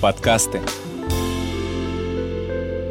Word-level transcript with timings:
Подкасты. 0.00 0.62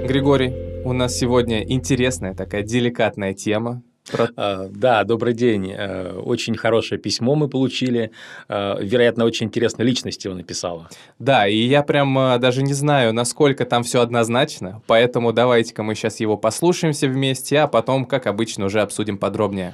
Григорий, 0.04 0.54
у 0.86 0.94
нас 0.94 1.18
сегодня 1.18 1.64
интересная 1.64 2.36
такая 2.36 2.62
деликатная 2.62 3.34
тема. 3.34 3.82
Про... 4.12 4.30
А, 4.36 4.68
да, 4.70 5.04
добрый 5.04 5.34
день. 5.34 5.74
Э, 5.76 6.20
очень 6.20 6.56
хорошее 6.56 7.02
письмо 7.02 7.34
мы 7.34 7.48
получили. 7.48 8.12
Э, 8.48 8.76
вероятно, 8.80 9.26
очень 9.26 9.48
интересная 9.48 9.88
личность 9.88 10.24
его 10.24 10.36
написала. 10.36 10.88
Да, 11.18 11.48
и 11.48 11.58
я 11.58 11.82
прям 11.82 12.18
э, 12.18 12.38
даже 12.38 12.62
не 12.62 12.74
знаю, 12.74 13.12
насколько 13.12 13.66
там 13.66 13.82
все 13.82 14.02
однозначно, 14.02 14.84
поэтому 14.86 15.34
давайте-ка 15.34 15.82
мы 15.82 15.96
сейчас 15.96 16.20
его 16.20 16.38
послушаем 16.38 16.94
все 16.94 17.08
вместе, 17.08 17.58
а 17.58 17.68
потом, 17.68 18.06
как 18.06 18.28
обычно, 18.28 18.66
уже 18.66 18.82
обсудим 18.82 19.18
подробнее. 19.18 19.74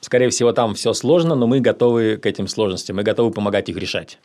Скорее 0.00 0.30
всего, 0.30 0.52
там 0.52 0.74
все 0.74 0.92
сложно, 0.92 1.34
но 1.34 1.48
мы 1.48 1.58
готовы 1.58 2.16
к 2.16 2.26
этим 2.26 2.46
сложностям, 2.46 2.94
мы 2.94 3.02
готовы 3.02 3.32
помогать 3.32 3.68
их 3.68 3.76
решать. 3.76 4.20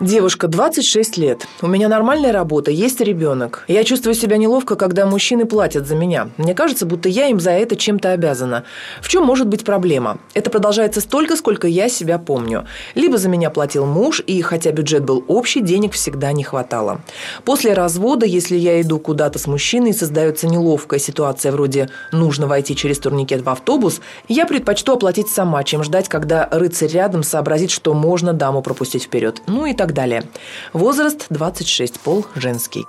Девушка, 0.00 0.48
26 0.48 1.18
лет. 1.18 1.46
У 1.62 1.68
меня 1.68 1.88
нормальная 1.88 2.32
работа, 2.32 2.72
есть 2.72 3.00
ребенок. 3.00 3.64
Я 3.68 3.84
чувствую 3.84 4.14
себя 4.14 4.36
неловко, 4.38 4.74
когда 4.74 5.06
мужчины 5.06 5.46
платят 5.46 5.86
за 5.86 5.94
меня. 5.94 6.30
Мне 6.36 6.52
кажется, 6.52 6.84
будто 6.84 7.08
я 7.08 7.28
им 7.28 7.38
за 7.38 7.52
это 7.52 7.76
чем-то 7.76 8.10
обязана. 8.10 8.64
В 9.00 9.08
чем 9.08 9.22
может 9.22 9.46
быть 9.46 9.64
проблема? 9.64 10.18
Это 10.34 10.50
продолжается 10.50 11.00
столько, 11.00 11.36
сколько 11.36 11.68
я 11.68 11.88
себя 11.88 12.18
помню. 12.18 12.66
Либо 12.96 13.18
за 13.18 13.28
меня 13.28 13.50
платил 13.50 13.86
муж, 13.86 14.20
и 14.26 14.42
хотя 14.42 14.72
бюджет 14.72 15.04
был 15.04 15.24
общий, 15.28 15.60
денег 15.60 15.92
всегда 15.92 16.32
не 16.32 16.42
хватало. 16.42 17.00
После 17.44 17.72
развода, 17.72 18.26
если 18.26 18.56
я 18.56 18.80
иду 18.80 18.98
куда-то 18.98 19.38
с 19.38 19.46
мужчиной, 19.46 19.94
создается 19.94 20.48
неловкая 20.48 20.98
ситуация 20.98 21.52
вроде 21.52 21.88
«нужно 22.10 22.48
войти 22.48 22.74
через 22.74 22.98
турникет 22.98 23.42
в 23.42 23.48
автобус», 23.48 24.00
я 24.26 24.44
предпочту 24.44 24.94
оплатить 24.94 25.28
сама, 25.28 25.62
чем 25.62 25.84
ждать, 25.84 26.08
когда 26.08 26.48
рыцарь 26.50 26.88
рядом 26.88 27.22
сообразит, 27.22 27.70
что 27.70 27.94
можно 27.94 28.32
даму 28.32 28.60
пропустить 28.60 29.04
вперед. 29.04 29.40
Ну 29.46 29.66
и 29.66 29.72
так 29.72 29.83
так 29.84 29.92
далее. 29.92 30.22
Возраст 30.72 31.26
26, 31.28 32.00
пол 32.00 32.26
женский. 32.36 32.86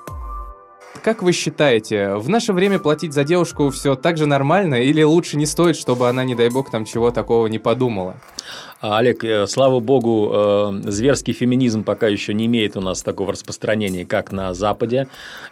Как 1.06 1.22
вы 1.22 1.34
считаете, 1.34 2.16
в 2.16 2.30
наше 2.30 2.52
время 2.52 2.80
платить 2.80 3.14
за 3.14 3.23
девушку 3.23 3.70
все 3.70 3.95
так 3.95 4.17
же 4.17 4.25
нормально 4.25 4.81
или 4.81 5.03
лучше 5.03 5.38
не 5.38 5.45
стоит, 5.45 5.78
чтобы 5.78 6.09
она, 6.09 6.23
не 6.23 6.34
дай 6.34 6.50
бог, 6.50 6.72
там 6.72 6.84
чего 6.84 7.12
такого 7.12 7.45
не 7.45 7.59
подумала? 7.59 8.16
А, 8.81 8.97
Олег, 8.97 9.23
э, 9.23 9.45
слава 9.45 9.80
богу, 9.80 10.31
э, 10.34 10.81
зверский 10.86 11.34
феминизм 11.34 11.84
пока 11.84 12.08
еще 12.08 12.34
не 12.34 12.47
имеет 12.47 12.75
у 12.75 12.81
нас 12.81 13.03
такого 13.03 13.34
распространения, 13.34 14.03
как 14.03 14.31
на 14.31 14.56
Западе. 14.56 15.08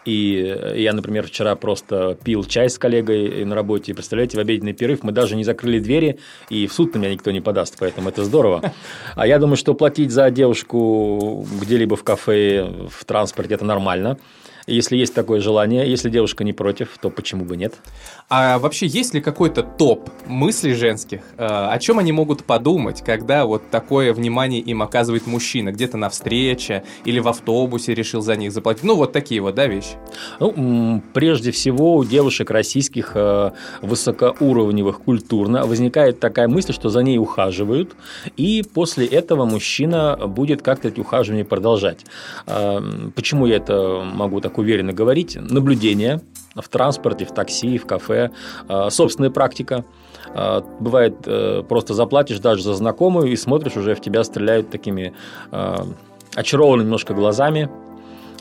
И 0.06 0.74
я, 0.76 0.92
например, 0.92 1.28
вчера 1.28 1.56
просто 1.56 2.18
пил 2.24 2.44
чай 2.46 2.68
с 2.68 2.80
коллегой 2.80 3.46
на 3.46 3.54
работе, 3.54 3.92
и, 3.92 3.94
представляете, 3.94 4.38
в 4.38 4.40
обеденный 4.40 4.74
перерыв 4.74 5.04
мы 5.04 5.12
даже 5.12 5.36
не 5.36 5.44
закрыли 5.44 5.78
двери, 5.78 6.18
и 6.50 6.66
в 6.66 6.74
суд 6.74 6.96
на 6.96 6.98
меня 6.98 7.12
никто 7.12 7.30
не 7.30 7.42
подаст, 7.42 7.76
поэтому 7.80 8.10
это 8.10 8.24
здорово. 8.24 8.74
А 9.16 9.28
я 9.28 9.38
думаю, 9.38 9.58
что 9.58 9.76
платить 9.76 10.10
за 10.10 10.32
девушку 10.32 11.46
где-либо 11.62 11.96
в 11.96 12.04
кафе, 12.04 12.88
в 12.90 13.06
транспорте– 13.06 13.54
это 13.56 13.66
нормально. 13.66 14.18
Если 14.66 14.96
есть 14.96 15.14
такое 15.14 15.42
желание, 15.42 15.90
если 15.90 16.10
девушка 16.10 16.46
не 16.46 16.54
против, 16.54 16.98
то 17.02 17.10
почему 17.10 17.44
бы 17.44 17.58
нет? 17.58 17.74
А 18.30 18.60
вообще 18.60 18.88
есть 18.88 19.14
ли 19.14 19.20
какой-то 19.20 19.62
топ 19.62 20.10
мыслей 20.26 20.74
женских? 20.74 21.20
Э, 21.38 21.68
о 21.70 21.78
чем 21.80 22.00
они 22.00 22.14
могут 22.14 22.46
подумать, 22.46 23.04
когда 23.06 23.46
вот 23.46 23.70
такое 23.70 24.14
внимание 24.14 24.62
им 24.62 24.82
оказывает 24.82 25.28
мужчина? 25.28 25.74
Где-то 25.74 25.98
на 25.98 26.10
встрече 26.10 26.84
или 27.04 27.20
в 27.20 27.28
автобусе 27.28 27.94
решил 27.94 28.22
за 28.22 28.38
них 28.38 28.54
заплатить? 28.54 28.86
Ну, 28.86 28.96
вот 28.96 29.12
такие 29.12 29.42
вот, 29.42 29.56
да, 29.56 29.68
вещи? 29.68 29.98
Ну, 30.40 31.04
прежде 31.14 31.52
всего, 31.52 31.98
у 31.98 32.06
девушек 32.06 32.50
российских 32.50 33.12
э, 33.16 33.52
высокоуровневых 33.82 35.02
культурно 35.02 35.66
возникает 35.66 36.22
такая 36.22 36.48
мысль, 36.48 36.72
что 36.72 36.88
за 36.88 37.04
ней 37.04 37.18
ухаживают, 37.18 37.98
и 38.38 38.64
после 38.74 39.06
этого 39.08 39.44
мужчина 39.44 40.18
будет 40.26 40.62
как-то 40.62 40.88
эти 40.88 41.02
ухаживания 41.02 41.44
продолжать. 41.44 42.06
Э, 42.48 42.82
почему 43.14 43.46
я 43.46 43.58
это 43.58 44.06
могу 44.06 44.40
так 44.40 44.53
так 44.54 44.60
уверенно 44.60 44.94
говорить, 44.94 45.36
наблюдение 45.36 46.22
в 46.56 46.70
транспорте, 46.70 47.26
в 47.26 47.34
такси, 47.34 47.80
в 47.80 47.88
кафе, 47.88 48.30
а, 48.68 48.90
собственная 48.92 49.32
практика. 49.32 49.84
А, 50.36 50.62
бывает, 50.80 51.16
э, 51.26 51.64
просто 51.68 51.94
заплатишь 51.96 52.40
даже 52.40 52.64
за 52.64 52.76
знакомую 52.76 53.32
и 53.32 53.36
смотришь, 53.36 53.76
уже 53.76 53.96
в 53.96 54.02
тебя 54.02 54.24
стреляют 54.24 54.70
такими 54.70 55.14
а, 55.52 55.88
очарованными 56.36 56.86
немножко 56.86 57.14
глазами, 57.14 57.70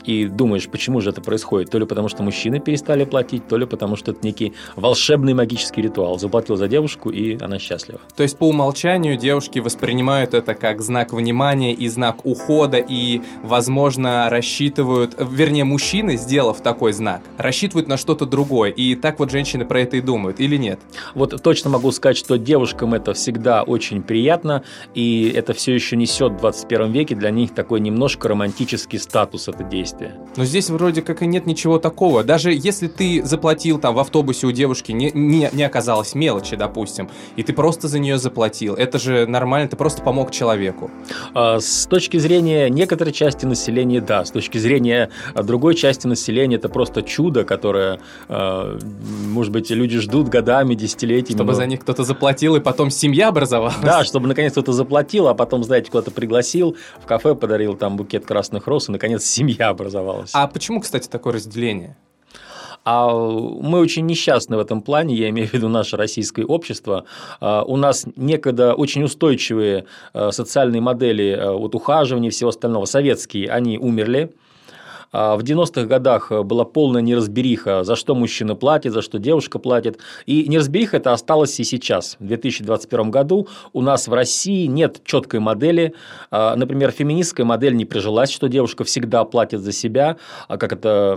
и 0.05 0.25
думаешь, 0.25 0.67
почему 0.67 1.01
же 1.01 1.09
это 1.09 1.21
происходит? 1.21 1.69
То 1.69 1.79
ли 1.79 1.85
потому, 1.85 2.09
что 2.09 2.23
мужчины 2.23 2.59
перестали 2.59 3.05
платить, 3.05 3.47
то 3.47 3.57
ли 3.57 3.65
потому, 3.65 3.95
что 3.95 4.11
это 4.11 4.25
некий 4.25 4.53
волшебный 4.75 5.33
магический 5.33 5.81
ритуал. 5.81 6.19
Заплатил 6.19 6.55
за 6.55 6.67
девушку, 6.67 7.09
и 7.09 7.37
она 7.41 7.59
счастлива. 7.59 7.99
То 8.15 8.23
есть 8.23 8.37
по 8.37 8.47
умолчанию 8.47 9.17
девушки 9.17 9.59
воспринимают 9.59 10.33
это 10.33 10.53
как 10.53 10.81
знак 10.81 11.13
внимания 11.13 11.73
и 11.73 11.87
знак 11.87 12.25
ухода, 12.25 12.77
и, 12.77 13.21
возможно, 13.41 14.29
рассчитывают, 14.29 15.15
вернее, 15.19 15.63
мужчины, 15.63 16.17
сделав 16.17 16.61
такой 16.61 16.93
знак, 16.93 17.21
рассчитывают 17.37 17.87
на 17.87 17.97
что-то 17.97 18.25
другое. 18.25 18.71
И 18.71 18.95
так 18.95 19.19
вот 19.19 19.31
женщины 19.31 19.65
про 19.65 19.81
это 19.81 19.97
и 19.97 20.01
думают, 20.01 20.39
или 20.39 20.57
нет? 20.57 20.79
Вот 21.15 21.41
точно 21.41 21.69
могу 21.69 21.91
сказать, 21.91 22.17
что 22.17 22.37
девушкам 22.37 22.93
это 22.93 23.13
всегда 23.13 23.63
очень 23.63 24.03
приятно, 24.03 24.63
и 24.93 25.31
это 25.35 25.53
все 25.53 25.73
еще 25.73 25.95
несет 25.95 26.33
в 26.33 26.37
21 26.37 26.91
веке 26.91 27.15
для 27.15 27.29
них 27.29 27.53
такой 27.53 27.79
немножко 27.79 28.27
романтический 28.27 28.99
статус 28.99 29.47
это 29.47 29.63
действие 29.63 29.92
действия. 29.93 30.19
Но 30.35 30.45
здесь 30.45 30.69
вроде 30.69 31.01
как 31.01 31.21
и 31.21 31.27
нет 31.27 31.45
ничего 31.45 31.77
такого. 31.77 32.23
Даже 32.23 32.51
если 32.53 32.87
ты 32.87 33.23
заплатил 33.23 33.79
там 33.79 33.93
в 33.93 33.99
автобусе 33.99 34.47
у 34.47 34.51
девушки, 34.51 34.91
не, 34.91 35.11
не, 35.13 35.49
не 35.53 35.63
оказалось 35.63 36.15
мелочи, 36.15 36.55
допустим, 36.55 37.09
и 37.35 37.43
ты 37.43 37.53
просто 37.53 37.87
за 37.87 37.99
нее 37.99 38.17
заплатил, 38.17 38.73
это 38.73 38.97
же 38.97 39.27
нормально, 39.27 39.69
ты 39.69 39.75
просто 39.75 40.01
помог 40.01 40.31
человеку. 40.31 40.89
А, 41.35 41.59
с 41.59 41.85
точки 41.85 42.17
зрения 42.17 42.69
некоторой 42.69 43.13
части 43.13 43.45
населения, 43.45 44.01
да. 44.01 44.25
С 44.25 44.31
точки 44.31 44.57
зрения 44.57 45.09
другой 45.35 45.75
части 45.75 46.07
населения, 46.07 46.55
это 46.55 46.69
просто 46.69 47.03
чудо, 47.03 47.43
которое, 47.43 47.99
а, 48.27 48.79
может 49.27 49.51
быть, 49.51 49.69
люди 49.69 49.99
ждут 49.99 50.29
годами, 50.29 50.73
десятилетиями. 50.73 51.37
Чтобы 51.37 51.51
но... 51.51 51.57
за 51.57 51.65
них 51.67 51.81
кто-то 51.81 52.03
заплатил, 52.03 52.55
и 52.55 52.59
потом 52.59 52.89
семья 52.89 53.27
образовалась. 53.27 53.75
Да, 53.83 54.03
чтобы 54.03 54.27
наконец 54.27 54.53
кто-то 54.53 54.73
заплатил, 54.73 55.27
а 55.27 55.35
потом, 55.35 55.63
знаете, 55.63 55.91
куда-то 55.91 56.11
пригласил, 56.11 56.75
в 57.01 57.05
кафе 57.05 57.35
подарил 57.35 57.75
там 57.75 57.97
букет 57.97 58.25
красных 58.25 58.67
роз, 58.67 58.89
и 58.89 58.91
наконец 58.91 59.23
семья 59.23 59.69
образовалась 59.69 59.82
образовалось. 59.83 60.31
А 60.33 60.47
почему, 60.47 60.79
кстати, 60.81 61.07
такое 61.07 61.33
разделение? 61.33 61.95
А 62.85 63.13
мы 63.13 63.79
очень 63.79 64.05
несчастны 64.05 64.57
в 64.57 64.59
этом 64.59 64.81
плане, 64.81 65.15
я 65.15 65.29
имею 65.29 65.47
в 65.47 65.53
виду 65.53 65.69
наше 65.69 65.95
российское 65.95 66.43
общество. 66.45 67.05
А, 67.39 67.63
у 67.63 67.77
нас 67.77 68.05
некогда 68.15 68.73
очень 68.73 69.03
устойчивые 69.03 69.85
а, 70.13 70.31
социальные 70.31 70.81
модели 70.81 71.31
а, 71.31 71.53
вот 71.53 71.75
ухаживания 71.75 72.29
и 72.29 72.31
всего 72.31 72.49
остального, 72.49 72.85
советские, 72.85 73.49
они 73.49 73.77
умерли. 73.77 74.33
А, 75.13 75.37
в 75.37 75.41
90-х 75.41 75.85
годах 75.85 76.31
э, 76.31 76.41
была 76.41 76.65
полная 76.65 77.01
неразбериха, 77.01 77.83
за 77.83 77.95
что 77.95 78.15
мужчина 78.15 78.55
платит, 78.55 78.91
за 78.91 79.01
что 79.01 79.19
девушка 79.19 79.59
платит. 79.59 79.99
И 80.25 80.47
неразбериха 80.49 80.97
это 80.97 81.13
осталось 81.13 81.59
и 81.59 81.63
сейчас. 81.63 82.17
В 82.19 82.25
2021 82.25 83.11
году 83.11 83.47
у 83.71 83.81
нас 83.81 84.07
в 84.07 84.13
России 84.13 84.65
нет 84.65 85.01
четкой 85.05 85.39
модели. 85.39 85.93
А, 86.31 86.55
например, 86.55 86.91
феминистская 86.91 87.45
модель 87.45 87.75
не 87.75 87.85
прижилась, 87.85 88.31
что 88.31 88.49
девушка 88.49 88.83
всегда 88.83 89.23
платит 89.23 89.61
за 89.61 89.71
себя, 89.71 90.17
а 90.47 90.57
как 90.57 90.73
это 90.73 91.15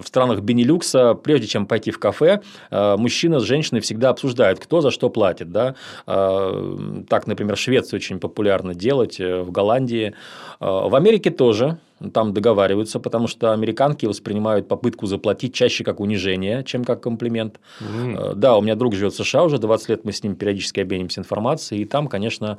в 0.00 0.06
странах 0.06 0.40
Бенилюкса, 0.40 1.14
прежде 1.14 1.46
чем 1.46 1.66
пойти 1.66 1.90
в 1.90 1.98
кафе, 1.98 2.42
мужчина 2.70 3.40
с 3.40 3.44
женщиной 3.44 3.80
всегда 3.80 4.10
обсуждают, 4.10 4.60
кто 4.60 4.80
за 4.80 4.90
что 4.90 5.08
платит. 5.08 5.50
Да? 5.50 5.74
Так, 6.06 7.26
например, 7.26 7.56
в 7.56 7.58
Швеции 7.58 7.96
очень 7.96 8.18
популярно 8.18 8.74
делать, 8.74 9.18
э, 9.20 9.42
в 9.42 9.50
Голландии. 9.50 10.14
В 10.60 10.94
Америке 10.94 11.30
тоже 11.30 11.78
там 12.12 12.32
договариваются, 12.32 12.98
потому 12.98 13.26
что 13.26 13.52
американки 13.52 14.06
воспринимают 14.06 14.68
попытку 14.68 15.06
заплатить 15.06 15.54
чаще 15.54 15.84
как 15.84 16.00
унижение, 16.00 16.64
чем 16.64 16.84
как 16.84 17.02
комплимент. 17.02 17.60
Mm. 17.80 18.34
Да, 18.34 18.56
у 18.56 18.62
меня 18.62 18.74
друг 18.74 18.94
живет 18.94 19.12
в 19.12 19.16
США 19.16 19.44
уже 19.44 19.58
20 19.58 19.88
лет, 19.90 20.04
мы 20.04 20.12
с 20.12 20.22
ним 20.22 20.34
периодически 20.34 20.80
обменимся 20.80 21.20
информацией, 21.20 21.82
и 21.82 21.84
там, 21.84 22.08
конечно, 22.08 22.58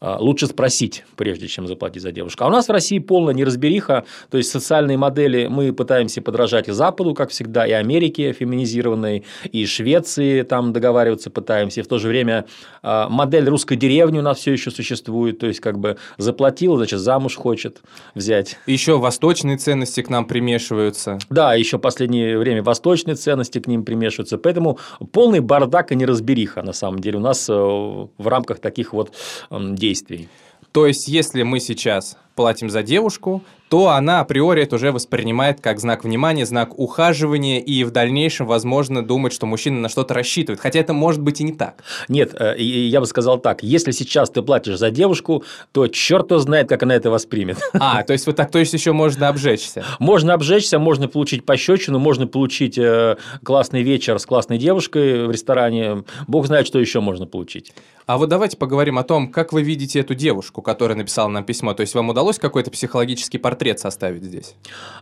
э, 0.00 0.16
лучше 0.18 0.46
спросить, 0.46 1.04
прежде 1.16 1.48
чем 1.48 1.66
заплатить 1.66 2.02
за 2.02 2.12
девушку. 2.12 2.44
А 2.44 2.48
у 2.48 2.50
нас 2.50 2.68
в 2.68 2.70
России 2.70 2.98
полная 2.98 3.34
неразбериха, 3.34 4.04
то 4.30 4.36
есть 4.36 4.50
социальные 4.50 4.98
модели 4.98 5.46
мы 5.46 5.72
пытаемся 5.72 6.20
подражать 6.20 6.68
и 6.68 6.72
Западу, 6.72 7.14
как 7.14 7.30
всегда, 7.30 7.66
и 7.66 7.72
Америке 7.72 8.32
феминизированной, 8.32 9.24
и 9.50 9.66
Швеции 9.66 10.42
там 10.42 10.72
договариваться 10.72 11.30
пытаемся, 11.30 11.80
и 11.80 11.82
в 11.82 11.88
то 11.88 11.98
же 11.98 12.08
время 12.08 12.44
э, 12.82 13.06
модель 13.08 13.48
русской 13.48 13.76
деревни 13.76 14.18
у 14.18 14.22
нас 14.22 14.38
все 14.38 14.52
еще 14.52 14.70
существует, 14.70 15.38
то 15.38 15.46
есть 15.46 15.60
как 15.60 15.78
бы 15.78 15.96
заплатил, 16.18 16.76
значит, 16.76 17.00
замуж 17.00 17.36
хочет 17.36 17.80
взять. 18.14 18.58
И 18.66 18.76
еще 18.82 18.98
восточные 18.98 19.58
ценности 19.58 20.02
к 20.02 20.10
нам 20.10 20.24
примешиваются. 20.24 21.18
Да, 21.30 21.54
еще 21.54 21.78
в 21.78 21.80
последнее 21.80 22.36
время 22.36 22.64
восточные 22.64 23.14
ценности 23.14 23.60
к 23.60 23.68
ним 23.68 23.84
примешиваются. 23.84 24.38
Поэтому 24.38 24.78
полный 25.12 25.38
бардак 25.38 25.92
и 25.92 25.94
неразбериха, 25.94 26.62
на 26.62 26.72
самом 26.72 26.98
деле, 26.98 27.18
у 27.18 27.20
нас 27.20 27.48
э, 27.48 27.52
в 27.52 28.26
рамках 28.26 28.58
таких 28.58 28.92
вот 28.92 29.12
действий. 29.50 30.28
То 30.72 30.86
есть, 30.86 31.06
если 31.06 31.44
мы 31.44 31.60
сейчас 31.60 32.16
платим 32.34 32.70
за 32.70 32.82
девушку, 32.82 33.42
то 33.72 33.88
она 33.88 34.20
априори 34.20 34.62
это 34.62 34.76
уже 34.76 34.92
воспринимает 34.92 35.62
как 35.62 35.80
знак 35.80 36.04
внимания, 36.04 36.44
знак 36.44 36.78
ухаживания, 36.78 37.58
и 37.58 37.84
в 37.84 37.90
дальнейшем, 37.90 38.46
возможно, 38.46 39.02
думает, 39.02 39.32
что 39.32 39.46
мужчина 39.46 39.80
на 39.80 39.88
что-то 39.88 40.12
рассчитывает. 40.12 40.60
Хотя 40.60 40.80
это 40.80 40.92
может 40.92 41.22
быть 41.22 41.40
и 41.40 41.44
не 41.44 41.54
так. 41.54 41.82
Нет, 42.08 42.34
э, 42.38 42.56
я 42.58 43.00
бы 43.00 43.06
сказал 43.06 43.38
так, 43.38 43.62
если 43.62 43.92
сейчас 43.92 44.28
ты 44.28 44.42
платишь 44.42 44.76
за 44.76 44.90
девушку, 44.90 45.42
то 45.72 45.86
черт 45.86 46.30
знает, 46.32 46.68
как 46.68 46.82
она 46.82 46.94
это 46.94 47.10
воспримет. 47.10 47.58
А, 47.84 48.02
то 48.04 48.12
есть 48.12 48.26
вот 48.26 48.36
так, 48.36 48.50
то 48.50 48.58
есть 48.58 48.72
еще 48.74 48.92
можно 48.92 49.28
обжечься. 49.28 49.84
Можно 49.98 50.34
обжечься, 50.34 50.78
можно 50.78 51.08
получить 51.08 51.44
пощечину, 51.44 51.98
можно 51.98 52.26
получить 52.26 52.78
э, 52.78 53.16
классный 53.42 53.82
вечер 53.82 54.18
с 54.18 54.26
классной 54.26 54.58
девушкой 54.58 55.26
в 55.26 55.30
ресторане. 55.30 56.04
Бог 56.28 56.46
знает, 56.46 56.66
что 56.66 56.78
еще 56.78 57.00
можно 57.00 57.26
получить. 57.26 57.72
А 58.06 58.18
вот 58.18 58.28
давайте 58.28 58.56
поговорим 58.56 58.98
о 58.98 59.04
том, 59.04 59.30
как 59.30 59.52
вы 59.52 59.62
видите 59.62 60.00
эту 60.00 60.14
девушку, 60.14 60.60
которая 60.60 60.96
написала 60.96 61.28
нам 61.28 61.44
письмо. 61.44 61.72
То 61.74 61.82
есть 61.82 61.94
вам 61.94 62.08
удалось 62.08 62.31
какой-то 62.38 62.70
психологический 62.70 63.38
портрет 63.38 63.80
составить 63.80 64.24
здесь? 64.24 64.54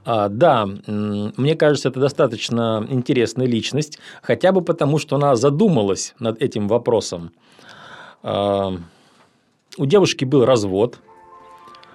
А, 0.05 0.29
да, 0.29 0.67
мне 0.67 1.55
кажется, 1.55 1.89
это 1.89 2.01
достаточно 2.01 2.87
интересная 2.89 3.47
личность, 3.47 3.99
хотя 4.23 4.53
бы 4.53 4.63
потому, 4.63 4.99
что 4.99 5.17
она 5.17 5.37
задумалась 5.37 6.15
над 6.19 6.41
этим 6.43 6.69
вопросом. 6.69 7.33
А, 8.23 8.75
у 9.77 9.87
девушки 9.87 10.25
был 10.25 10.45
развод. 10.45 10.99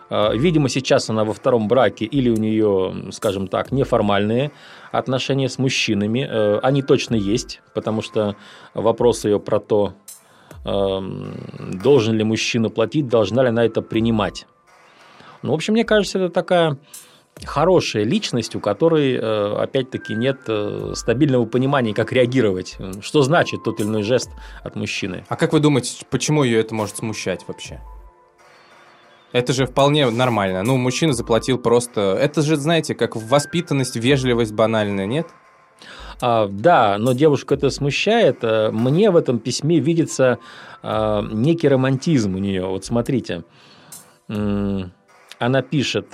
А, 0.10 0.34
видимо, 0.34 0.70
сейчас 0.70 1.10
она 1.10 1.24
во 1.24 1.34
втором 1.34 1.68
браке 1.68 2.06
или 2.06 2.30
у 2.30 2.36
нее, 2.36 3.12
скажем 3.12 3.48
так, 3.48 3.72
неформальные 3.72 4.52
отношения 4.92 5.50
с 5.50 5.58
мужчинами. 5.58 6.28
Э, 6.30 6.60
они 6.60 6.82
точно 6.82 7.16
есть, 7.16 7.62
потому 7.74 8.02
что 8.02 8.36
вопрос 8.74 9.26
ее 9.26 9.40
про 9.40 9.60
то, 9.60 9.94
должен 10.64 12.16
ли 12.16 12.24
мужчина 12.24 12.70
платить, 12.70 13.08
должна 13.08 13.44
ли 13.44 13.50
она 13.50 13.66
это 13.66 13.84
принимать. 13.84 14.48
Ну, 15.42 15.52
в 15.52 15.54
общем, 15.56 15.74
мне 15.74 15.84
кажется, 15.84 16.20
это 16.20 16.30
такая 16.30 16.78
хорошая 17.44 18.04
личность, 18.04 18.56
у 18.56 18.60
которой, 18.60 19.16
э, 19.16 19.56
опять-таки, 19.58 20.16
нет 20.16 20.42
э, 20.48 20.94
стабильного 20.96 21.46
понимания, 21.46 21.94
как 21.94 22.14
реагировать, 22.14 22.78
что 23.02 23.22
значит 23.22 23.64
тот 23.64 23.80
или 23.80 23.88
иной 23.88 24.04
жест 24.04 24.30
от 24.64 24.76
мужчины. 24.76 25.26
А 25.28 25.36
как 25.36 25.54
вы 25.54 25.60
думаете, 25.60 26.06
почему 26.10 26.44
ее 26.44 26.60
это 26.60 26.74
может 26.74 26.98
смущать 26.98 27.46
вообще? 27.48 27.82
Это 29.34 29.52
же 29.52 29.66
вполне 29.66 30.10
нормально. 30.10 30.64
Ну, 30.64 30.78
мужчина 30.78 31.12
заплатил 31.12 31.58
просто... 31.58 32.18
Это 32.18 32.42
же, 32.42 32.56
знаете, 32.56 32.96
как 32.96 33.18
воспитанность, 33.18 33.98
вежливость 33.98 34.54
банальная, 34.54 35.06
нет? 35.06 35.28
А, 36.22 36.48
да, 36.48 36.98
но 36.98 37.12
девушка 37.12 37.56
это 37.56 37.70
смущает. 37.70 38.44
Э, 38.44 38.72
мне 38.72 39.12
в 39.12 39.18
этом 39.18 39.40
письме 39.40 39.80
видится 39.80 40.40
а, 40.82 41.22
некий 41.22 41.68
романтизм 41.68 42.36
у 42.36 42.38
нее. 42.38 42.66
Вот 42.66 42.86
смотрите, 42.86 43.44
она 45.40 45.62
пишет, 45.62 46.08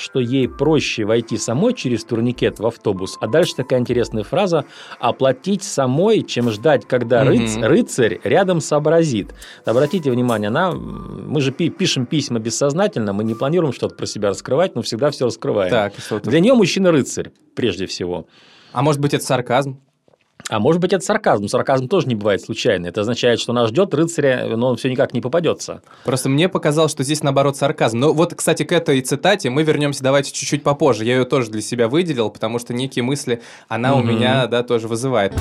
что 0.00 0.18
ей 0.18 0.48
проще 0.48 1.04
войти 1.04 1.36
самой 1.36 1.74
через 1.74 2.04
турникет 2.04 2.58
в 2.58 2.66
автобус, 2.66 3.18
а 3.20 3.26
дальше 3.26 3.54
такая 3.54 3.80
интересная 3.80 4.24
фраза 4.24 4.64
«оплатить 4.98 5.62
самой, 5.62 6.22
чем 6.22 6.50
ждать, 6.50 6.86
когда 6.86 7.24
mm-hmm. 7.24 7.66
рыцарь 7.66 8.20
рядом 8.24 8.60
сообразит». 8.60 9.34
Обратите 9.64 10.10
внимание, 10.10 10.48
она, 10.48 10.72
мы 10.72 11.40
же 11.40 11.52
пишем 11.52 12.06
письма 12.06 12.38
бессознательно, 12.38 13.12
мы 13.12 13.24
не 13.24 13.34
планируем 13.34 13.72
что-то 13.72 13.94
про 13.94 14.06
себя 14.06 14.30
раскрывать, 14.30 14.74
но 14.74 14.82
всегда 14.82 15.10
все 15.10 15.26
раскрываем. 15.26 15.70
Так, 15.70 15.92
Для 16.22 16.40
нее 16.40 16.54
мужчина 16.54 16.90
рыцарь, 16.90 17.30
прежде 17.54 17.86
всего. 17.86 18.26
А 18.72 18.82
может 18.82 19.00
быть, 19.00 19.14
это 19.14 19.24
сарказм? 19.24 19.80
А 20.48 20.58
может 20.58 20.80
быть, 20.80 20.92
это 20.92 21.04
сарказм. 21.04 21.48
Сарказм 21.48 21.88
тоже 21.88 22.08
не 22.08 22.14
бывает 22.14 22.40
случайно. 22.42 22.86
Это 22.86 23.02
означает, 23.02 23.40
что 23.40 23.52
нас 23.52 23.68
ждет 23.70 23.94
рыцаря, 23.94 24.46
но 24.56 24.70
он 24.70 24.76
все 24.76 24.90
никак 24.90 25.12
не 25.12 25.20
попадется. 25.20 25.82
Просто 26.04 26.28
мне 26.28 26.48
показалось, 26.48 26.92
что 26.92 27.04
здесь 27.04 27.22
наоборот 27.22 27.56
сарказм. 27.56 27.98
Но 27.98 28.12
вот, 28.12 28.34
кстати, 28.34 28.62
к 28.64 28.72
этой 28.72 29.00
цитате 29.00 29.50
мы 29.50 29.62
вернемся 29.62 30.02
давайте 30.02 30.32
чуть-чуть 30.32 30.62
попозже. 30.62 31.04
Я 31.04 31.16
ее 31.16 31.24
тоже 31.24 31.50
для 31.50 31.62
себя 31.62 31.88
выделил, 31.88 32.30
потому 32.30 32.58
что 32.58 32.74
некие 32.74 33.02
мысли 33.02 33.42
она 33.68 33.90
mm-hmm. 33.90 34.00
у 34.00 34.02
меня 34.02 34.46
да, 34.46 34.62
тоже 34.62 34.88
вызывает. 34.88 35.34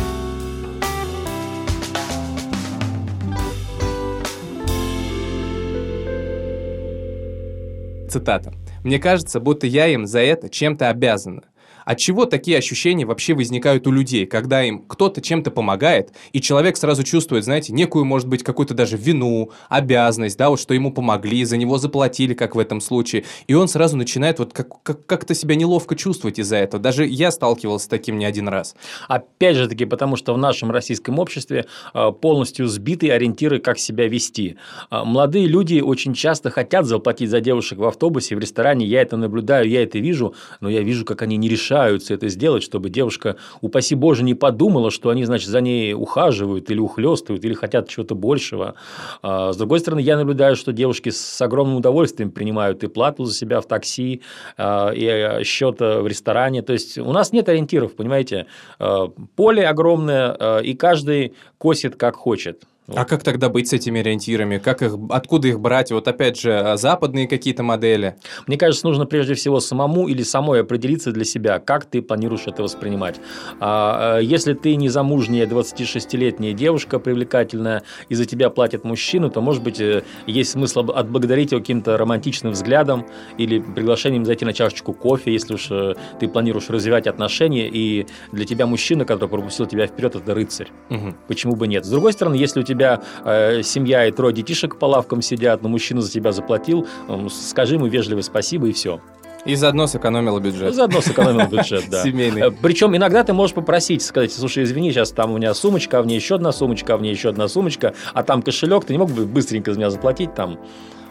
Цитата. 8.10 8.54
«Мне 8.84 8.98
кажется, 8.98 9.40
будто 9.40 9.68
я 9.68 9.88
им 9.88 10.08
за 10.08 10.20
это 10.20 10.50
чем-то 10.50 10.90
обязана. 10.90 11.44
От 11.86 11.98
чего 11.98 12.26
такие 12.26 12.58
ощущения 12.58 13.06
вообще 13.06 13.34
возникают 13.34 13.88
у 13.88 13.92
людей, 13.92 14.26
когда 14.26 14.64
им 14.64 14.80
кто-то 14.80 15.22
чем-то 15.22 15.52
помогает, 15.52 16.12
и 16.34 16.42
человек 16.42 16.78
сразу 16.78 17.04
чувствует, 17.04 17.44
знаете, 17.44 17.74
некую, 17.74 18.06
может 18.06 18.28
быть, 18.28 18.44
какую-то 18.44 18.74
даже 18.74 18.98
вину, 18.98 19.52
обязанность, 19.70 20.38
да, 20.38 20.50
вот 20.50 20.60
что 20.60 20.74
ему 20.74 20.92
помогли, 20.92 21.44
за 21.46 21.58
него 21.58 21.78
заплатили, 21.78 22.34
как 22.34 22.56
в 22.56 22.60
этом 22.60 22.82
случае, 22.82 23.24
и 23.48 23.54
он 23.54 23.68
сразу 23.68 23.98
начинает 23.98 24.40
вот 24.40 24.54
как- 24.54 24.84
как- 24.84 25.06
как-то 25.06 25.34
себя 25.34 25.56
неловко 25.56 25.96
чувствовать 25.96 26.40
из-за 26.40 26.58
этого. 26.58 26.82
Даже 26.82 27.06
я 27.06 27.32
сталкивался 27.32 27.86
с 27.86 27.88
таким 27.88 28.18
не 28.18 28.26
один 28.26 28.48
раз. 28.48 28.76
Опять 29.08 29.56
же 29.56 29.68
таки, 29.68 29.86
потому 29.86 30.16
что 30.16 30.34
в 30.34 30.38
нашем 30.38 30.72
российском 30.72 31.20
обществе 31.20 31.66
а, 31.94 32.12
полностью 32.12 32.68
сбиты 32.68 33.10
ориентиры, 33.10 33.60
как 33.60 33.80
себя 33.80 34.08
вести. 34.08 34.58
А, 34.90 35.06
молодые 35.06 35.48
люди 35.48 35.80
очень 35.80 36.14
часто 36.14 36.50
хотят 36.50 36.86
заплатить 36.86 37.30
за 37.30 37.42
девушек 37.42 37.80
в 37.80 37.86
автобусе, 37.86 38.36
в 38.36 38.40
ресторане, 38.40 38.86
я 38.86 39.02
это 39.02 39.18
наблюдаю, 39.18 39.68
я 39.70 39.84
это 39.84 40.00
вижу, 40.00 40.36
но 40.62 40.70
я 40.70 40.82
вижу, 40.82 41.06
как 41.06 41.22
они 41.22 41.38
не 41.38 41.50
решают 41.50 41.79
пытаются 41.80 42.14
это 42.14 42.28
сделать, 42.28 42.62
чтобы 42.62 42.90
девушка, 42.90 43.38
упаси 43.62 43.96
Боже, 43.96 44.24
не 44.24 44.34
подумала, 44.34 44.92
что 44.92 45.12
они, 45.12 45.24
значит, 45.24 45.48
за 45.48 45.62
ней 45.62 45.94
ухаживают 45.94 46.70
или 46.70 46.80
ухлестывают, 46.80 47.46
или 47.46 47.54
хотят 47.54 47.88
чего-то 47.88 48.16
большего. 48.16 48.76
А, 49.22 49.54
с 49.54 49.58
другой 49.58 49.80
стороны, 49.80 50.02
я 50.02 50.18
наблюдаю, 50.18 50.58
что 50.58 50.74
девушки 50.74 51.10
с 51.10 51.42
огромным 51.42 51.78
удовольствием 51.78 52.32
принимают 52.32 52.84
и 52.84 52.88
плату 52.88 53.24
за 53.24 53.34
себя 53.34 53.62
в 53.62 53.66
такси, 53.66 54.22
а, 54.58 54.92
и 54.92 55.06
э, 55.06 55.44
счет 55.46 55.80
в 55.80 56.06
ресторане. 56.06 56.64
То 56.64 56.74
есть, 56.74 56.98
у 56.98 57.14
нас 57.14 57.32
нет 57.32 57.48
ориентиров, 57.48 57.96
понимаете? 57.96 58.48
А, 58.78 59.08
поле 59.38 59.66
огромное, 59.66 60.60
и 60.60 60.74
каждый 60.74 61.34
косит 61.58 61.96
как 61.96 62.16
хочет. 62.18 62.64
А 62.96 63.06
как 63.06 63.24
тогда 63.24 63.50
быть 63.50 63.68
с 63.68 63.74
этими 63.74 64.00
ориентирами? 64.00 64.58
Как 64.58 64.82
их, 64.82 64.94
откуда 65.10 65.48
их 65.48 65.60
брать? 65.60 65.92
Вот 65.92 66.08
опять 66.08 66.40
же, 66.40 66.54
а, 66.54 66.78
западные 66.78 67.28
какие-то 67.28 67.64
модели? 67.64 68.16
Мне 68.48 68.58
кажется, 68.58 68.86
нужно 68.88 69.06
прежде 69.06 69.34
всего 69.34 69.60
самому 69.60 70.08
или 70.08 70.24
самой 70.24 70.62
определиться 70.62 71.12
для 71.12 71.26
себя, 71.26 71.60
как 71.60 71.86
ты 71.86 72.02
планируешь 72.02 72.48
это 72.48 72.64
воспринимать. 72.64 73.20
А, 73.60 74.18
а, 74.18 74.20
если 74.20 74.54
ты 74.54 74.76
не 74.76 74.90
замужняя 74.90 75.46
26-летняя 75.46 76.54
девушка 76.54 77.00
привлекательная, 77.00 77.84
и 78.10 78.16
за 78.16 78.26
тебя 78.26 78.50
платит 78.50 78.84
мужчина, 78.84 79.30
то, 79.30 79.42
может 79.42 79.64
быть, 79.64 79.80
э, 79.80 80.04
есть 80.26 80.52
смысл 80.52 80.80
отблагодарить 80.92 81.52
его 81.52 81.62
каким-то 81.62 81.98
романтичным 81.98 82.54
взглядом 82.54 83.06
или 83.38 83.60
приглашением 83.60 84.26
зайти 84.26 84.46
на 84.46 84.54
чашечку 84.54 84.94
кофе, 84.94 85.34
если 85.34 85.54
уж 85.54 85.68
э, 85.70 85.96
ты 86.20 86.28
планируешь 86.28 86.70
развивать 86.70 87.08
отношения, 87.08 87.68
и 87.68 88.08
для 88.32 88.46
тебя 88.46 88.66
мужчина, 88.66 89.06
который 89.06 89.30
пропустил 89.30 89.66
тебя 89.66 89.88
вперед, 89.88 90.16
это 90.16 90.34
рыцарь. 90.34 90.70
Угу. 90.90 91.16
Почему 91.28 91.56
бы 91.56 91.68
нет? 91.68 91.86
С 91.86 91.90
другой 91.90 92.14
стороны, 92.14 92.36
если 92.36 92.60
у 92.60 92.64
тебя 92.64 92.79
тебя 92.80 93.02
э, 93.26 93.62
семья 93.64 94.06
и 94.08 94.12
трое 94.12 94.34
детишек 94.34 94.78
по 94.78 94.86
лавкам 94.86 95.22
сидят, 95.22 95.62
но 95.62 95.70
мужчина 95.70 96.02
за 96.02 96.12
тебя 96.12 96.32
заплатил, 96.32 96.88
э, 97.08 97.28
скажи 97.30 97.76
ему 97.76 97.88
вежливо 97.88 98.22
спасибо 98.22 98.68
и 98.68 98.74
все. 98.74 99.00
И 99.46 99.56
заодно 99.56 99.88
сэкономила 99.88 100.40
бюджет. 100.40 100.74
Заодно 100.74 101.00
сэкономила 101.02 101.48
бюджет, 101.48 101.86
да. 101.90 102.04
Семейный. 102.04 102.42
Э, 102.42 102.52
Причем 102.52 102.96
иногда 102.96 103.24
ты 103.24 103.34
можешь 103.34 103.56
попросить, 103.56 104.02
сказать, 104.02 104.34
слушай, 104.34 104.64
извини, 104.64 104.92
сейчас 104.92 105.12
там 105.12 105.32
у 105.32 105.38
меня 105.38 105.54
сумочка, 105.54 106.00
а 106.00 106.02
в 106.02 106.08
ней 106.08 106.16
еще 106.16 106.36
одна 106.36 106.52
сумочка, 106.52 106.94
а 106.96 106.98
в 106.98 107.02
ней 107.02 107.12
еще 107.12 107.30
одна 107.30 107.48
сумочка, 107.48 107.94
а 108.14 108.24
там 108.24 108.42
кошелек, 108.42 108.86
ты 108.86 108.94
не 108.94 109.00
мог 109.00 109.12
бы 109.12 109.26
быстренько 109.26 109.72
за 109.72 109.78
меня 109.80 109.90
заплатить 109.90 110.34
там? 110.36 110.60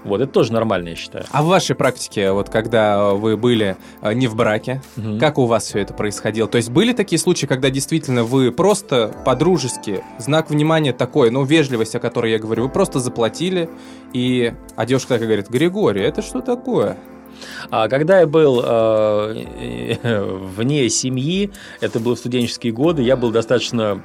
Вот, 0.04 0.20
это 0.20 0.32
тоже 0.32 0.52
нормально, 0.52 0.88
я 0.88 0.96
считаю. 0.96 1.24
А 1.30 1.42
в 1.42 1.46
вашей 1.46 1.74
практике, 1.74 2.32
вот 2.32 2.48
когда 2.48 3.12
вы 3.14 3.36
были 3.36 3.76
э, 4.00 4.12
не 4.14 4.26
в 4.26 4.36
браке, 4.36 4.82
угу. 4.96 5.18
как 5.18 5.38
у 5.38 5.46
вас 5.46 5.64
все 5.64 5.80
это 5.80 5.94
происходило? 5.94 6.48
То 6.48 6.56
есть 6.56 6.70
были 6.70 6.92
такие 6.92 7.18
случаи, 7.18 7.46
когда 7.46 7.70
действительно 7.70 8.24
вы 8.24 8.52
просто 8.52 9.14
по-дружески, 9.24 10.02
знак 10.18 10.50
внимания 10.50 10.92
такой, 10.92 11.30
ну, 11.30 11.44
вежливость, 11.44 11.94
о 11.94 12.00
которой 12.00 12.32
я 12.32 12.38
говорю, 12.38 12.64
вы 12.64 12.68
просто 12.68 13.00
заплатили, 13.00 13.68
и 14.12 14.54
а 14.76 14.86
девушка 14.86 15.14
такая 15.14 15.26
говорит, 15.26 15.50
Григорий, 15.50 16.02
это 16.02 16.22
что 16.22 16.40
такое? 16.40 16.96
А 17.70 17.88
когда 17.88 18.20
я 18.20 18.26
был 18.26 18.62
э, 18.64 19.44
вне 20.56 20.88
семьи, 20.88 21.50
это 21.80 22.00
были 22.00 22.14
студенческие 22.14 22.72
годы, 22.72 23.02
я 23.02 23.16
был 23.16 23.30
достаточно 23.30 24.02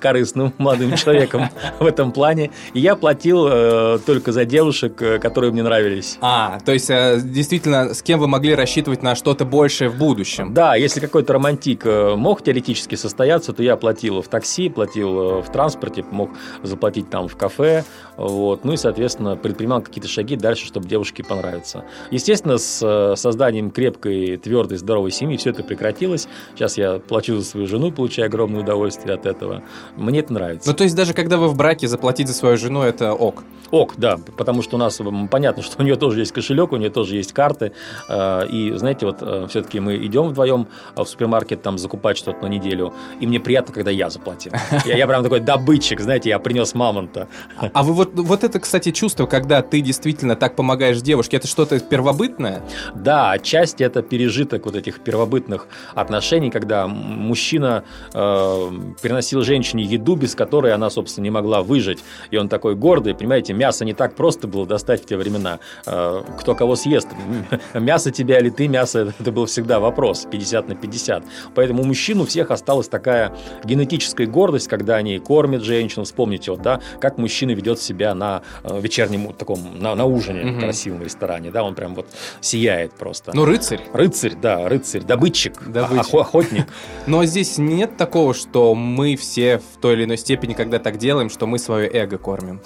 корыстным 0.00 0.52
молодым 0.58 0.96
человеком 0.96 1.48
в 1.78 1.86
этом 1.86 2.12
плане, 2.12 2.50
и 2.74 2.80
я 2.80 2.96
платил 2.96 3.46
э, 3.48 3.98
только 4.04 4.32
за 4.32 4.44
девушек, 4.44 5.00
э, 5.02 5.18
которые 5.18 5.52
мне 5.52 5.62
нравились. 5.62 6.18
А, 6.20 6.58
то 6.64 6.72
есть 6.72 6.88
действительно, 6.88 7.94
с 7.94 8.02
кем 8.02 8.18
вы 8.18 8.28
могли 8.28 8.54
рассчитывать 8.54 9.02
на 9.02 9.14
что-то 9.14 9.44
большее 9.44 9.90
в 9.90 9.96
будущем? 9.96 10.54
Да, 10.54 10.74
если 10.74 11.00
какой-то 11.00 11.32
романтик 11.32 11.84
мог 11.84 12.42
теоретически 12.42 12.94
состояться, 12.94 13.52
то 13.52 13.62
я 13.62 13.76
платил 13.76 14.22
в 14.22 14.28
такси, 14.28 14.68
платил 14.68 15.40
в 15.40 15.52
транспорте, 15.52 16.04
мог 16.10 16.30
заплатить 16.62 17.10
там 17.10 17.28
в 17.28 17.36
кафе, 17.36 17.84
вот, 18.16 18.64
ну 18.64 18.72
и, 18.72 18.76
соответственно, 18.76 19.36
предпринимал 19.36 19.80
какие-то 19.80 20.08
шаги 20.08 20.36
дальше, 20.36 20.66
чтобы 20.66 20.88
девушке 20.88 21.22
понравиться. 21.22 21.84
Естественно, 22.10 22.57
с 22.58 22.80
э, 22.82 23.16
созданием 23.16 23.70
крепкой, 23.70 24.36
твердой, 24.36 24.78
здоровой 24.78 25.10
семьи 25.10 25.36
все 25.36 25.50
это 25.50 25.62
прекратилось. 25.62 26.28
Сейчас 26.54 26.78
я 26.78 26.98
плачу 26.98 27.36
за 27.36 27.44
свою 27.44 27.66
жену, 27.66 27.92
получаю 27.92 28.26
огромное 28.26 28.60
удовольствие 28.60 29.14
от 29.14 29.26
этого. 29.26 29.62
Мне 29.96 30.20
это 30.20 30.32
нравится. 30.32 30.68
Ну, 30.68 30.74
то 30.74 30.84
есть, 30.84 30.96
даже 30.96 31.14
когда 31.14 31.36
вы 31.36 31.48
в 31.48 31.56
браке, 31.56 31.88
заплатить 31.88 32.28
за 32.28 32.34
свою 32.34 32.56
жену– 32.56 32.82
это 32.82 33.12
ок? 33.12 33.44
Ок, 33.70 33.94
да, 33.96 34.18
потому 34.36 34.62
что 34.62 34.76
у 34.76 34.78
нас 34.78 35.00
понятно, 35.30 35.62
что 35.62 35.82
у 35.82 35.84
нее 35.84 35.96
тоже 35.96 36.20
есть 36.20 36.32
кошелек, 36.32 36.72
у 36.72 36.76
нее 36.76 36.90
тоже 36.90 37.16
есть 37.16 37.32
карты. 37.32 37.72
Э, 38.08 38.46
и, 38.46 38.72
знаете, 38.72 39.06
вот 39.06 39.18
э, 39.20 39.46
все-таки 39.48 39.80
мы 39.80 39.96
идем 39.96 40.28
вдвоем 40.28 40.68
в 40.96 41.04
супермаркет 41.04 41.62
там 41.62 41.78
закупать 41.78 42.16
что-то 42.16 42.42
на 42.42 42.48
неделю, 42.48 42.92
и 43.20 43.26
мне 43.26 43.40
приятно, 43.40 43.74
когда 43.74 43.90
я 43.90 44.10
заплатил. 44.10 44.52
Я, 44.84 44.96
я 44.96 45.06
прям 45.06 45.22
такой 45.22 45.40
добытчик, 45.40 46.00
знаете, 46.00 46.30
я 46.30 46.38
принес 46.38 46.74
мамонта. 46.74 47.28
А 47.56 47.82
вы 47.82 47.92
вот, 47.92 48.14
вот 48.14 48.44
это, 48.44 48.60
кстати, 48.60 48.90
чувство, 48.92 49.26
когда 49.26 49.62
ты 49.62 49.80
действительно 49.80 50.36
так 50.36 50.56
помогаешь 50.56 51.00
девушке, 51.00 51.36
это 51.36 51.46
что-то 51.46 51.78
первобытное? 51.80 52.47
Да, 52.94 53.32
отчасти 53.32 53.82
это 53.82 54.02
пережиток 54.02 54.66
вот 54.66 54.76
этих 54.76 55.00
первобытных 55.00 55.66
отношений, 55.94 56.50
когда 56.50 56.86
мужчина 56.86 57.84
э, 58.12 58.70
приносил 59.02 59.42
женщине 59.42 59.84
еду, 59.84 60.16
без 60.16 60.34
которой 60.34 60.72
она, 60.72 60.90
собственно, 60.90 61.24
не 61.24 61.30
могла 61.30 61.62
выжить. 61.62 62.02
И 62.30 62.36
он 62.36 62.48
такой 62.48 62.74
гордый, 62.74 63.14
понимаете, 63.14 63.52
мясо 63.54 63.84
не 63.84 63.94
так 63.94 64.14
просто 64.14 64.48
было 64.48 64.66
достать 64.66 65.02
в 65.02 65.06
те 65.06 65.16
времена. 65.16 65.58
Э, 65.86 66.22
кто 66.38 66.54
кого 66.54 66.76
съест? 66.76 67.08
Мясо 67.74 68.10
тебя 68.10 68.38
или 68.38 68.50
ты 68.50 68.68
мясо? 68.68 69.12
Это 69.18 69.32
был 69.32 69.46
всегда 69.46 69.80
вопрос, 69.80 70.26
50 70.30 70.68
на 70.68 70.74
50. 70.74 71.24
Поэтому 71.54 71.82
у 71.82 71.84
мужчин 71.84 72.20
у 72.20 72.26
всех 72.26 72.50
осталась 72.50 72.88
такая 72.88 73.34
генетическая 73.64 74.26
гордость, 74.26 74.68
когда 74.68 74.96
они 74.96 75.18
кормят 75.18 75.62
женщину. 75.62 76.04
Вспомните, 76.04 76.50
вот, 76.50 76.62
да, 76.62 76.80
как 77.00 77.18
мужчина 77.18 77.52
ведет 77.52 77.80
себя 77.80 78.14
на 78.14 78.42
э, 78.64 78.80
вечернем 78.80 79.32
таком, 79.32 79.80
на, 79.80 79.94
на 79.94 80.04
ужине 80.04 80.50
угу. 80.50 80.60
красивом 80.60 81.02
ресторане, 81.02 81.50
да, 81.50 81.62
он 81.62 81.74
прям 81.74 81.94
вот 81.94 82.06
сияет 82.40 82.92
просто. 82.92 83.32
Ну, 83.34 83.44
рыцарь. 83.44 83.80
Рыцарь, 83.92 84.34
да, 84.34 84.68
рыцарь, 84.68 85.02
добытчик, 85.02 85.68
добытчик. 85.68 86.14
охотник. 86.14 86.66
Но 87.06 87.24
здесь 87.24 87.58
нет 87.58 87.96
такого, 87.96 88.34
что 88.34 88.74
мы 88.74 89.16
все 89.16 89.58
в 89.58 89.80
той 89.80 89.94
или 89.94 90.04
иной 90.04 90.18
степени, 90.18 90.54
когда 90.54 90.78
так 90.78 90.98
делаем, 90.98 91.30
что 91.30 91.46
мы 91.46 91.58
свое 91.58 91.88
эго 91.88 92.18
кормим. 92.18 92.60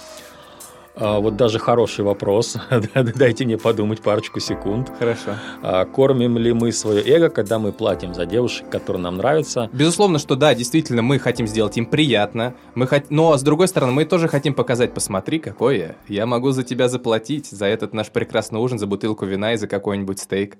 А, 0.94 1.20
вот 1.20 1.36
даже 1.36 1.58
хороший 1.58 2.04
вопрос. 2.04 2.56
Дайте 3.14 3.44
мне 3.44 3.56
подумать 3.56 4.00
парочку 4.02 4.40
секунд. 4.40 4.92
Хорошо. 4.98 5.36
А, 5.62 5.84
кормим 5.86 6.36
ли 6.36 6.52
мы 6.52 6.70
свое 6.72 7.02
эго, 7.02 7.30
когда 7.30 7.58
мы 7.58 7.72
платим 7.72 8.14
за 8.14 8.26
девушек, 8.26 8.68
которые 8.68 9.02
нам 9.02 9.16
нравятся? 9.16 9.70
Безусловно, 9.72 10.18
что 10.18 10.36
да, 10.36 10.54
действительно, 10.54 11.02
мы 11.02 11.18
хотим 11.18 11.46
сделать 11.46 11.76
им 11.78 11.86
приятно. 11.86 12.54
Мы 12.74 12.86
хот... 12.86 13.04
Но, 13.10 13.36
с 13.36 13.42
другой 13.42 13.68
стороны, 13.68 13.92
мы 13.92 14.04
тоже 14.04 14.28
хотим 14.28 14.54
показать, 14.54 14.92
посмотри, 14.92 15.38
какой 15.38 15.78
я. 15.78 15.96
Я 16.08 16.26
могу 16.26 16.50
за 16.50 16.62
тебя 16.62 16.88
заплатить, 16.88 17.46
за 17.46 17.66
этот 17.66 17.94
наш 17.94 18.10
прекрасный 18.10 18.60
ужин, 18.60 18.78
за 18.78 18.86
бутылку 18.86 19.24
вина 19.24 19.54
и 19.54 19.56
за 19.56 19.68
какой-нибудь 19.68 20.18
стейк. 20.18 20.56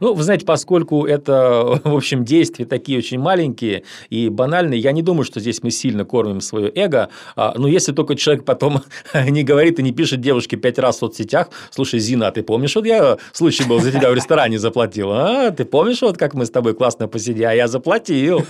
Ну, 0.00 0.14
вы 0.14 0.22
знаете, 0.22 0.46
поскольку 0.46 1.06
это, 1.06 1.80
в 1.84 1.94
общем, 1.94 2.24
действия 2.24 2.66
такие 2.66 2.98
очень 2.98 3.18
маленькие 3.18 3.82
и 4.10 4.28
банальные, 4.28 4.78
я 4.78 4.92
не 4.92 5.02
думаю, 5.02 5.24
что 5.24 5.40
здесь 5.40 5.62
мы 5.62 5.70
сильно 5.72 6.04
кормим 6.04 6.40
свое 6.40 6.70
эго. 6.72 7.08
А, 7.34 7.54
но 7.56 7.66
если 7.66 7.92
только 7.92 8.14
человек 8.14 8.44
потом 8.44 8.82
не 9.28 9.42
говорит 9.42 9.71
говорит 9.72 9.78
и 9.78 9.82
не 9.82 9.92
пишет 9.92 10.20
девушке 10.20 10.56
пять 10.56 10.78
раз 10.78 10.96
в 10.96 10.98
соцсетях, 11.00 11.48
слушай, 11.70 11.98
Зина, 11.98 12.28
а 12.28 12.30
ты 12.30 12.42
помнишь, 12.42 12.74
вот 12.76 12.86
я 12.86 13.16
случай 13.32 13.64
был, 13.64 13.80
за 13.80 13.90
тебя 13.90 14.10
в 14.10 14.14
ресторане 14.14 14.58
заплатил, 14.58 15.10
а, 15.12 15.50
ты 15.50 15.64
помнишь, 15.64 16.02
вот 16.02 16.18
как 16.18 16.34
мы 16.34 16.44
с 16.44 16.50
тобой 16.50 16.74
классно 16.74 17.08
посидели, 17.08 17.44
а 17.44 17.52
я 17.52 17.68
заплатил. 17.68 18.44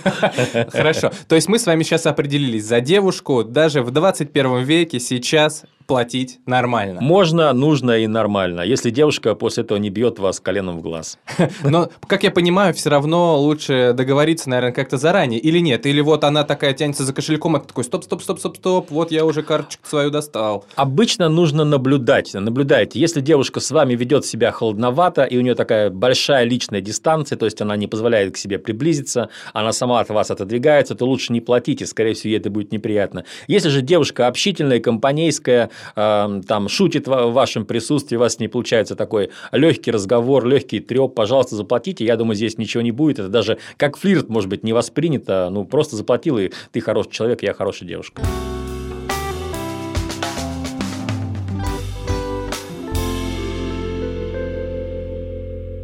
Хорошо, 0.71 1.11
то 1.27 1.35
есть 1.35 1.47
мы 1.47 1.59
с 1.59 1.65
вами 1.65 1.83
сейчас 1.83 2.05
определились 2.05 2.65
за 2.65 2.81
девушку, 2.81 3.43
даже 3.43 3.81
в 3.81 3.91
21 3.91 4.63
веке 4.63 4.99
сейчас 4.99 5.63
платить 5.85 6.39
нормально. 6.45 7.01
Можно, 7.01 7.53
нужно 7.53 7.99
и 7.99 8.07
нормально, 8.07 8.61
если 8.61 8.89
девушка 8.89 9.35
после 9.35 9.63
этого 9.63 9.77
не 9.77 9.89
бьет 9.89 10.19
вас 10.19 10.39
коленом 10.39 10.79
в 10.79 10.81
глаз. 10.81 11.17
Но, 11.63 11.89
как 12.07 12.23
я 12.23 12.31
понимаю, 12.31 12.73
все 12.73 12.89
равно 12.89 13.39
лучше 13.39 13.93
договориться, 13.95 14.49
наверное, 14.49 14.73
как-то 14.73 14.97
заранее, 14.97 15.39
или 15.39 15.59
нет? 15.59 15.85
Или 15.85 16.01
вот 16.01 16.23
она 16.23 16.43
такая 16.43 16.73
тянется 16.73 17.03
за 17.03 17.13
кошельком, 17.13 17.55
а 17.55 17.59
такой, 17.59 17.83
стоп, 17.83 18.03
стоп, 18.03 18.21
стоп, 18.21 18.39
стоп, 18.39 18.57
стоп, 18.57 18.91
вот 18.91 19.11
я 19.11 19.25
уже 19.25 19.43
карточку 19.43 19.87
свою 19.87 20.09
достал. 20.09 20.65
Обычно 20.75 21.29
нужно 21.29 21.63
наблюдать, 21.63 22.33
наблюдайте. 22.33 22.99
Если 22.99 23.21
девушка 23.21 23.59
с 23.59 23.71
вами 23.71 23.95
ведет 23.95 24.25
себя 24.25 24.51
холодновато, 24.51 25.23
и 25.23 25.37
у 25.37 25.41
нее 25.41 25.55
такая 25.55 25.89
большая 25.89 26.45
личная 26.45 26.81
дистанция, 26.81 27.37
то 27.37 27.45
есть 27.45 27.61
она 27.61 27.75
не 27.75 27.87
позволяет 27.87 28.33
к 28.33 28.37
себе 28.37 28.59
приблизиться, 28.59 29.29
она 29.53 29.73
сама 29.73 29.99
от 29.99 30.09
вас 30.09 30.31
отодвигается, 30.31 30.95
то 30.95 31.05
лучше 31.05 31.33
не 31.33 31.41
платите, 31.41 31.85
скорее 31.85 32.13
всего, 32.13 32.31
ей 32.31 32.39
это 32.39 32.49
будет 32.49 32.71
неприятно. 32.71 33.25
Если 33.47 33.69
же 33.69 33.81
девушка 33.81 34.27
общительная, 34.27 34.79
компанейская, 34.79 35.69
там 35.95 36.69
шутит 36.69 37.07
в 37.07 37.31
вашем 37.31 37.65
присутствии, 37.65 38.17
у 38.17 38.19
вас 38.19 38.39
не 38.39 38.47
получается 38.47 38.95
такой 38.95 39.29
легкий 39.51 39.91
разговор, 39.91 40.45
легкий 40.45 40.79
треп, 40.79 41.13
пожалуйста, 41.15 41.55
заплатите. 41.55 42.05
Я 42.05 42.17
думаю, 42.17 42.35
здесь 42.35 42.57
ничего 42.57 42.81
не 42.81 42.91
будет. 42.91 43.19
Это 43.19 43.29
даже 43.29 43.57
как 43.77 43.97
флирт, 43.97 44.29
может 44.29 44.49
быть, 44.49 44.63
не 44.63 44.73
воспринято. 44.73 45.49
Ну, 45.51 45.65
просто 45.65 45.95
заплатил, 45.95 46.37
и 46.37 46.51
ты 46.71 46.81
хороший 46.81 47.11
человек, 47.11 47.43
я 47.43 47.53
хорошая 47.53 47.87
девушка. 47.87 48.23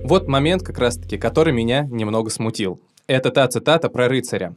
Вот 0.03 0.27
момент 0.27 0.63
как 0.63 0.79
раз-таки, 0.79 1.19
который 1.19 1.53
меня 1.53 1.83
немного 1.83 2.31
смутил. 2.31 2.81
Это 3.05 3.29
та 3.29 3.47
цитата 3.47 3.89
про 3.89 4.07
рыцаря. 4.07 4.55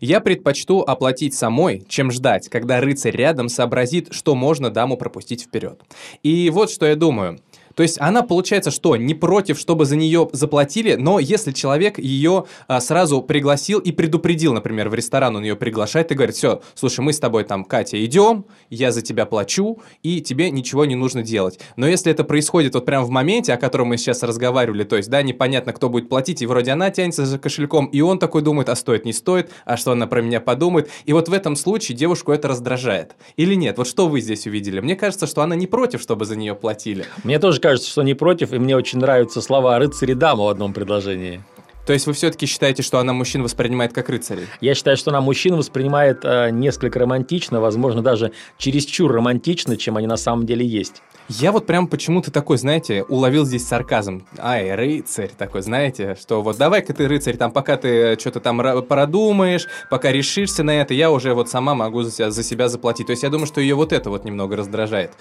Я 0.00 0.20
предпочту 0.20 0.80
оплатить 0.80 1.34
самой, 1.34 1.84
чем 1.88 2.10
ждать, 2.10 2.48
когда 2.48 2.80
рыцарь 2.80 3.16
рядом 3.16 3.48
сообразит, 3.48 4.08
что 4.12 4.34
можно 4.34 4.70
даму 4.70 4.96
пропустить 4.96 5.42
вперед. 5.42 5.80
И 6.22 6.50
вот 6.50 6.70
что 6.70 6.86
я 6.86 6.94
думаю. 6.94 7.40
То 7.78 7.82
есть 7.84 8.00
она, 8.00 8.24
получается, 8.24 8.72
что 8.72 8.96
не 8.96 9.14
против, 9.14 9.56
чтобы 9.56 9.84
за 9.84 9.94
нее 9.94 10.28
заплатили, 10.32 10.96
но 10.96 11.20
если 11.20 11.52
человек 11.52 12.00
ее 12.00 12.46
а, 12.66 12.80
сразу 12.80 13.22
пригласил 13.22 13.78
и 13.78 13.92
предупредил, 13.92 14.52
например, 14.52 14.88
в 14.88 14.94
ресторан 14.94 15.36
он 15.36 15.44
ее 15.44 15.54
приглашает 15.54 16.10
и 16.10 16.16
говорит, 16.16 16.34
все, 16.34 16.60
слушай, 16.74 17.02
мы 17.02 17.12
с 17.12 17.20
тобой 17.20 17.44
там, 17.44 17.64
Катя, 17.64 18.04
идем, 18.04 18.46
я 18.68 18.90
за 18.90 19.00
тебя 19.00 19.26
плачу, 19.26 19.78
и 20.02 20.20
тебе 20.20 20.50
ничего 20.50 20.86
не 20.86 20.96
нужно 20.96 21.22
делать. 21.22 21.60
Но 21.76 21.86
если 21.86 22.10
это 22.10 22.24
происходит 22.24 22.74
вот 22.74 22.84
прямо 22.84 23.04
в 23.04 23.10
моменте, 23.10 23.52
о 23.52 23.56
котором 23.56 23.86
мы 23.86 23.96
сейчас 23.96 24.24
разговаривали, 24.24 24.82
то 24.82 24.96
есть, 24.96 25.08
да, 25.08 25.22
непонятно, 25.22 25.72
кто 25.72 25.88
будет 25.88 26.08
платить, 26.08 26.42
и 26.42 26.46
вроде 26.46 26.72
она 26.72 26.90
тянется 26.90 27.26
за 27.26 27.38
кошельком, 27.38 27.86
и 27.86 28.00
он 28.00 28.18
такой 28.18 28.42
думает, 28.42 28.70
а 28.70 28.74
стоит, 28.74 29.04
не 29.04 29.12
стоит, 29.12 29.52
а 29.64 29.76
что 29.76 29.92
она 29.92 30.08
про 30.08 30.20
меня 30.20 30.40
подумает. 30.40 30.90
И 31.04 31.12
вот 31.12 31.28
в 31.28 31.32
этом 31.32 31.54
случае 31.54 31.96
девушку 31.96 32.32
это 32.32 32.48
раздражает. 32.48 33.14
Или 33.36 33.54
нет? 33.54 33.78
Вот 33.78 33.86
что 33.86 34.08
вы 34.08 34.20
здесь 34.20 34.48
увидели? 34.48 34.80
Мне 34.80 34.96
кажется, 34.96 35.28
что 35.28 35.42
она 35.42 35.54
не 35.54 35.68
против, 35.68 36.02
чтобы 36.02 36.24
за 36.24 36.34
нее 36.34 36.56
платили. 36.56 37.06
Мне 37.22 37.38
тоже 37.38 37.60
кажется, 37.68 37.90
что 37.90 38.02
не 38.02 38.14
против, 38.14 38.54
и 38.54 38.58
мне 38.58 38.74
очень 38.74 38.98
нравятся 38.98 39.42
слова 39.42 39.78
«рыцарь 39.78 40.12
и 40.12 40.14
дама» 40.14 40.44
в 40.44 40.48
одном 40.48 40.72
предложении. 40.72 41.42
То 41.84 41.92
есть 41.92 42.06
вы 42.06 42.14
все-таки 42.14 42.46
считаете, 42.46 42.82
что 42.82 42.98
она 42.98 43.12
мужчин 43.12 43.42
воспринимает 43.42 43.92
как 43.92 44.08
рыцарей? 44.08 44.46
Я 44.62 44.74
считаю, 44.74 44.96
что 44.96 45.10
она 45.10 45.20
мужчин 45.20 45.54
воспринимает 45.54 46.20
э, 46.22 46.48
несколько 46.50 46.98
романтично, 46.98 47.60
возможно, 47.60 48.00
даже 48.00 48.32
чересчур 48.56 49.12
романтично, 49.12 49.76
чем 49.76 49.98
они 49.98 50.06
на 50.06 50.16
самом 50.16 50.46
деле 50.46 50.66
есть. 50.66 51.02
Я 51.28 51.52
вот 51.52 51.66
прям 51.66 51.88
почему-то 51.88 52.30
такой, 52.30 52.56
знаете, 52.56 53.02
уловил 53.02 53.44
здесь 53.44 53.66
сарказм. 53.66 54.26
Ай, 54.38 54.74
рыцарь 54.74 55.30
такой, 55.36 55.60
знаете, 55.60 56.16
что 56.18 56.40
вот 56.40 56.56
давай-ка 56.56 56.94
ты, 56.94 57.06
рыцарь, 57.06 57.36
там 57.36 57.52
пока 57.52 57.76
ты 57.76 58.18
что-то 58.18 58.40
там 58.40 58.62
продумаешь, 58.86 59.66
пока 59.90 60.10
решишься 60.10 60.62
на 60.62 60.70
это, 60.70 60.94
я 60.94 61.10
уже 61.10 61.34
вот 61.34 61.50
сама 61.50 61.74
могу 61.74 62.02
за 62.02 62.12
себя, 62.12 62.30
за 62.30 62.42
себя 62.42 62.68
заплатить. 62.68 63.08
То 63.08 63.10
есть 63.10 63.22
я 63.22 63.28
думаю, 63.28 63.46
что 63.46 63.60
ее 63.60 63.74
вот 63.74 63.92
это 63.92 64.08
вот 64.08 64.24
немного 64.24 64.56
раздражает. 64.56 65.12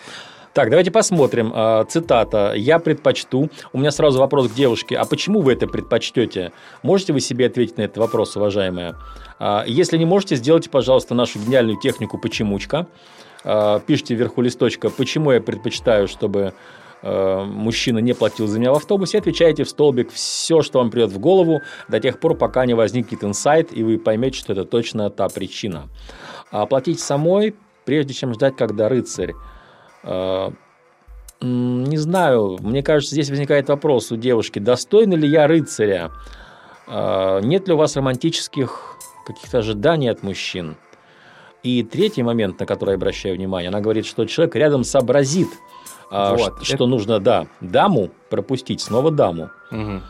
Так, 0.58 0.72
давайте 0.72 0.90
посмотрим. 0.90 1.52
А, 1.54 1.86
цитата. 1.86 2.54
«Я 2.56 2.80
предпочту». 2.80 3.52
У 3.74 3.78
меня 3.78 3.92
сразу 3.92 4.18
вопрос 4.18 4.48
к 4.48 4.56
девушке. 4.56 4.98
А 4.98 5.06
почему 5.06 5.42
вы 5.42 5.54
это 5.54 5.68
предпочтете? 5.68 6.52
Можете 6.82 7.14
вы 7.14 7.20
себе 7.20 7.46
ответить 7.46 7.78
на 7.78 7.84
этот 7.84 7.98
вопрос, 7.98 8.36
уважаемая? 8.36 8.96
А, 9.38 9.64
если 9.68 10.00
не 10.00 10.06
можете, 10.06 10.36
сделайте, 10.36 10.72
пожалуйста, 10.72 11.14
нашу 11.14 11.38
гениальную 11.38 11.80
технику 11.80 12.18
«почемучка». 12.18 12.88
А, 13.44 13.80
пишите 13.82 14.16
вверху 14.16 14.42
листочка 14.42 14.90
«Почему 14.90 15.32
я 15.32 15.42
предпочитаю, 15.42 16.08
чтобы 16.08 16.56
мужчина 17.04 18.00
не 18.00 18.14
платил 18.14 18.48
за 18.48 18.60
меня 18.60 18.72
в 18.74 18.78
автобусе, 18.78 19.20
отвечаете 19.20 19.64
в 19.64 19.70
столбик 19.70 20.12
все, 20.12 20.64
что 20.64 20.80
вам 20.80 20.90
придет 20.90 21.12
в 21.12 21.20
голову, 21.20 21.62
до 21.88 22.00
тех 22.00 22.20
пор, 22.20 22.36
пока 22.36 22.66
не 22.66 22.74
возникнет 22.74 23.24
инсайт, 23.24 23.70
и 23.72 23.84
вы 23.84 24.00
поймете, 24.00 24.40
что 24.40 24.54
это 24.54 24.66
точно 24.66 25.12
та 25.12 25.30
причина. 25.30 25.90
А 26.50 26.66
платить 26.66 27.00
самой, 27.00 27.54
прежде 27.86 28.16
чем 28.16 28.34
ждать, 28.34 28.56
когда 28.56 28.90
рыцарь 28.90 29.34
не 31.42 31.98
знаю, 31.98 32.58
мне 32.62 32.82
кажется, 32.82 33.14
здесь 33.14 33.30
возникает 33.30 33.70
вопрос 33.70 34.12
у 34.12 34.16
девушки, 34.16 34.60
достойна 34.60 35.14
ли 35.14 35.28
я 35.28 35.48
рыцаря? 35.48 36.12
А, 36.88 37.40
нет 37.42 37.68
ли 37.68 37.74
у 37.74 37.78
вас 37.78 37.96
романтических 37.96 38.98
каких-то 39.26 39.60
ожиданий 39.60 40.10
от 40.10 40.24
мужчин? 40.24 40.78
И 41.64 41.84
третий 41.84 42.24
момент, 42.24 42.60
на 42.60 42.66
который 42.66 42.92
я 42.92 42.96
обращаю 42.96 43.36
внимание, 43.36 43.70
она 43.70 43.82
говорит, 43.82 44.06
что 44.06 44.26
человек 44.26 44.56
рядом 44.56 44.84
сообразит, 44.84 45.50
а, 46.10 46.36
вот, 46.36 46.64
что, 46.64 46.76
это... 46.76 46.86
нужно, 46.86 47.20
да, 47.20 47.48
даму 47.62 48.10
пропустить, 48.30 48.82
снова 48.82 49.12
даму, 49.12 49.50
угу. 49.72 50.02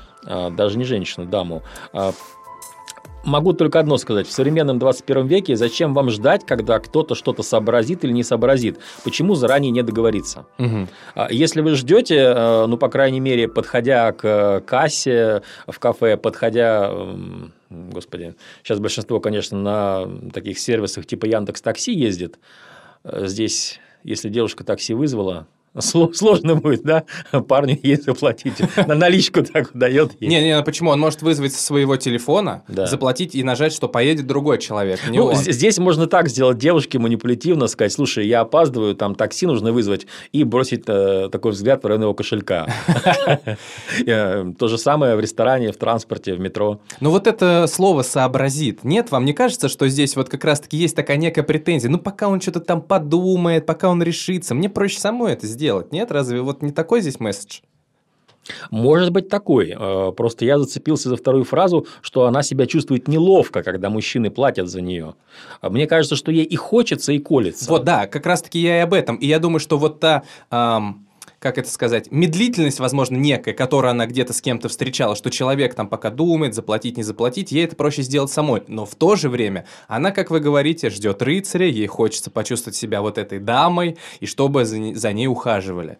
даже 0.51 0.77
не 0.77 0.85
женщину, 0.85 1.25
даму. 1.25 1.63
Могу 3.27 3.51
только 3.51 3.81
одно 3.81 3.97
сказать. 3.97 4.25
В 4.25 4.31
современном 4.31 4.79
21 4.79 5.27
веке 5.27 5.57
зачем 5.57 5.93
вам 5.93 6.09
ждать, 6.09 6.45
когда 6.45 6.79
кто-то 6.79 7.13
что-то 7.13 7.43
сообразит 7.43 8.05
или 8.05 8.13
не 8.13 8.23
сообразит? 8.23 8.79
Почему 9.03 9.35
заранее 9.35 9.69
не 9.69 9.83
договориться? 9.83 10.45
А 11.13 11.27
Если 11.29 11.59
вы 11.59 11.75
ждете, 11.75 12.15
э, 12.15 12.65
ну, 12.67 12.77
по 12.77 12.87
крайней 12.87 13.19
мере, 13.19 13.49
подходя 13.49 14.13
к 14.13 14.23
э, 14.23 14.61
кассе 14.61 15.41
в 15.67 15.77
кафе, 15.77 16.15
подходя, 16.15 16.89
господи, 17.69 18.35
сейчас 18.63 18.79
большинство, 18.79 19.19
конечно, 19.19 19.57
на 19.57 20.31
таких 20.31 20.57
сервисах 20.57 21.05
типа 21.05 21.25
Яндекс 21.25 21.61
Такси 21.61 21.93
ездит. 21.93 22.39
Э, 23.03 23.27
Здесь, 23.27 23.81
если 24.05 24.29
девушка 24.29 24.63
такси 24.63 24.93
вызвала, 24.93 25.47
сложно 25.81 26.55
будет, 26.55 26.83
да, 26.83 27.03
парню 27.47 27.77
ей 27.81 27.95
заплатить. 27.97 28.55
На 28.87 28.95
наличку 28.95 29.43
так 29.43 29.71
дает 29.73 30.11
ей. 30.19 30.27
Не, 30.29 30.41
не, 30.43 30.57
ну 30.57 30.63
почему? 30.63 30.91
Он 30.91 30.99
может 30.99 31.21
вызвать 31.21 31.53
со 31.53 31.61
своего 31.61 31.95
телефона, 31.97 32.63
Да. 32.67 32.85
заплатить 32.87 33.35
и 33.35 33.43
нажать, 33.43 33.73
что 33.73 33.87
поедет 33.87 34.27
другой 34.27 34.57
человек, 34.59 34.99
не 35.09 35.17
Ну, 35.17 35.25
он. 35.27 35.35
здесь 35.35 35.77
можно 35.77 36.07
так 36.07 36.29
сделать 36.29 36.57
девушке 36.57 36.99
манипулятивно, 36.99 37.67
сказать, 37.67 37.91
слушай, 37.93 38.27
я 38.27 38.41
опаздываю, 38.41 38.95
там 38.95 39.15
такси 39.15 39.45
нужно 39.45 39.71
вызвать, 39.71 40.07
и 40.31 40.43
бросить 40.43 40.83
э, 40.87 41.29
такой 41.31 41.51
взгляд 41.51 41.83
в 41.83 41.87
район 41.87 42.03
его 42.03 42.13
кошелька. 42.13 42.67
Э, 44.05 44.45
То 44.57 44.67
же 44.67 44.77
самое 44.77 45.15
в 45.15 45.19
ресторане, 45.19 45.71
в 45.71 45.77
транспорте, 45.77 46.33
в 46.33 46.39
метро. 46.39 46.79
Ну 46.99 47.09
вот 47.11 47.27
это 47.27 47.65
слово 47.67 48.01
«сообразит». 48.03 48.83
Нет, 48.83 49.11
вам 49.11 49.25
не 49.25 49.33
кажется, 49.33 49.69
что 49.69 49.87
здесь 49.87 50.15
вот 50.15 50.29
как 50.29 50.43
раз-таки 50.43 50.77
есть 50.77 50.95
такая 50.95 51.17
некая 51.17 51.43
претензия? 51.43 51.89
Ну 51.89 51.97
пока 51.97 52.27
он 52.27 52.41
что-то 52.41 52.59
там 52.59 52.81
подумает, 52.81 53.65
пока 53.65 53.89
он 53.89 54.01
решится, 54.03 54.53
мне 54.55 54.69
проще 54.69 54.99
самой 54.99 55.33
это 55.33 55.47
сделать. 55.47 55.66
Нет, 55.91 56.11
разве 56.11 56.41
вот 56.41 56.61
не 56.61 56.71
такой 56.71 57.01
здесь 57.01 57.19
месседж? 57.19 57.59
Может 58.71 59.11
быть 59.11 59.29
такой. 59.29 59.75
Э, 59.77 60.11
Просто 60.11 60.45
я 60.45 60.57
зацепился 60.57 61.09
за 61.09 61.17
вторую 61.17 61.43
фразу, 61.43 61.85
что 62.01 62.25
она 62.25 62.43
себя 62.43 62.65
чувствует 62.65 63.07
неловко, 63.07 63.63
когда 63.63 63.89
мужчины 63.89 64.29
платят 64.29 64.69
за 64.69 64.81
нее. 64.81 65.15
Мне 65.61 65.87
кажется, 65.87 66.15
что 66.15 66.31
ей 66.31 66.45
и 66.45 66.55
хочется, 66.55 67.11
и 67.11 67.19
колется. 67.19 67.69
Вот, 67.69 67.83
да, 67.83 68.07
как 68.07 68.25
раз-таки 68.25 68.59
я 68.59 68.77
и 68.77 68.81
об 68.81 68.93
этом. 68.93 69.17
И 69.17 69.27
я 69.27 69.39
думаю, 69.39 69.59
что 69.59 69.77
вот 69.77 69.99
та, 69.99 70.23
ам, 70.49 71.06
как 71.47 71.59
это 71.59 71.69
сказать, 71.69 72.11
медлительность, 72.11 72.81
возможно, 72.81 73.15
некая, 73.15 73.53
которую 73.53 73.91
она 73.91 74.05
где-то 74.05 74.33
с 74.33 74.41
кем-то 74.41 74.67
встречала, 74.67 75.15
что 75.15 75.29
человек 75.29 75.75
там 75.75 75.87
пока 75.87 76.09
думает, 76.09 76.53
заплатить, 76.53 76.97
не 76.97 77.03
заплатить, 77.03 77.53
ей 77.53 77.63
это 77.63 77.77
проще 77.77 78.01
сделать 78.01 78.29
самой. 78.29 78.63
Но 78.67 78.85
в 78.85 78.95
то 78.95 79.15
же 79.15 79.29
время 79.29 79.65
она, 79.87 80.11
как 80.11 80.29
вы 80.29 80.41
говорите, 80.41 80.89
ждет 80.89 81.21
рыцаря, 81.21 81.65
ей 81.65 81.87
хочется 81.87 82.29
почувствовать 82.31 82.75
себя 82.75 83.01
вот 83.01 83.17
этой 83.17 83.39
дамой, 83.39 83.97
и 84.19 84.25
чтобы 84.25 84.65
за, 84.65 84.93
за 84.93 85.13
ней 85.13 85.27
ухаживали. 85.27 85.99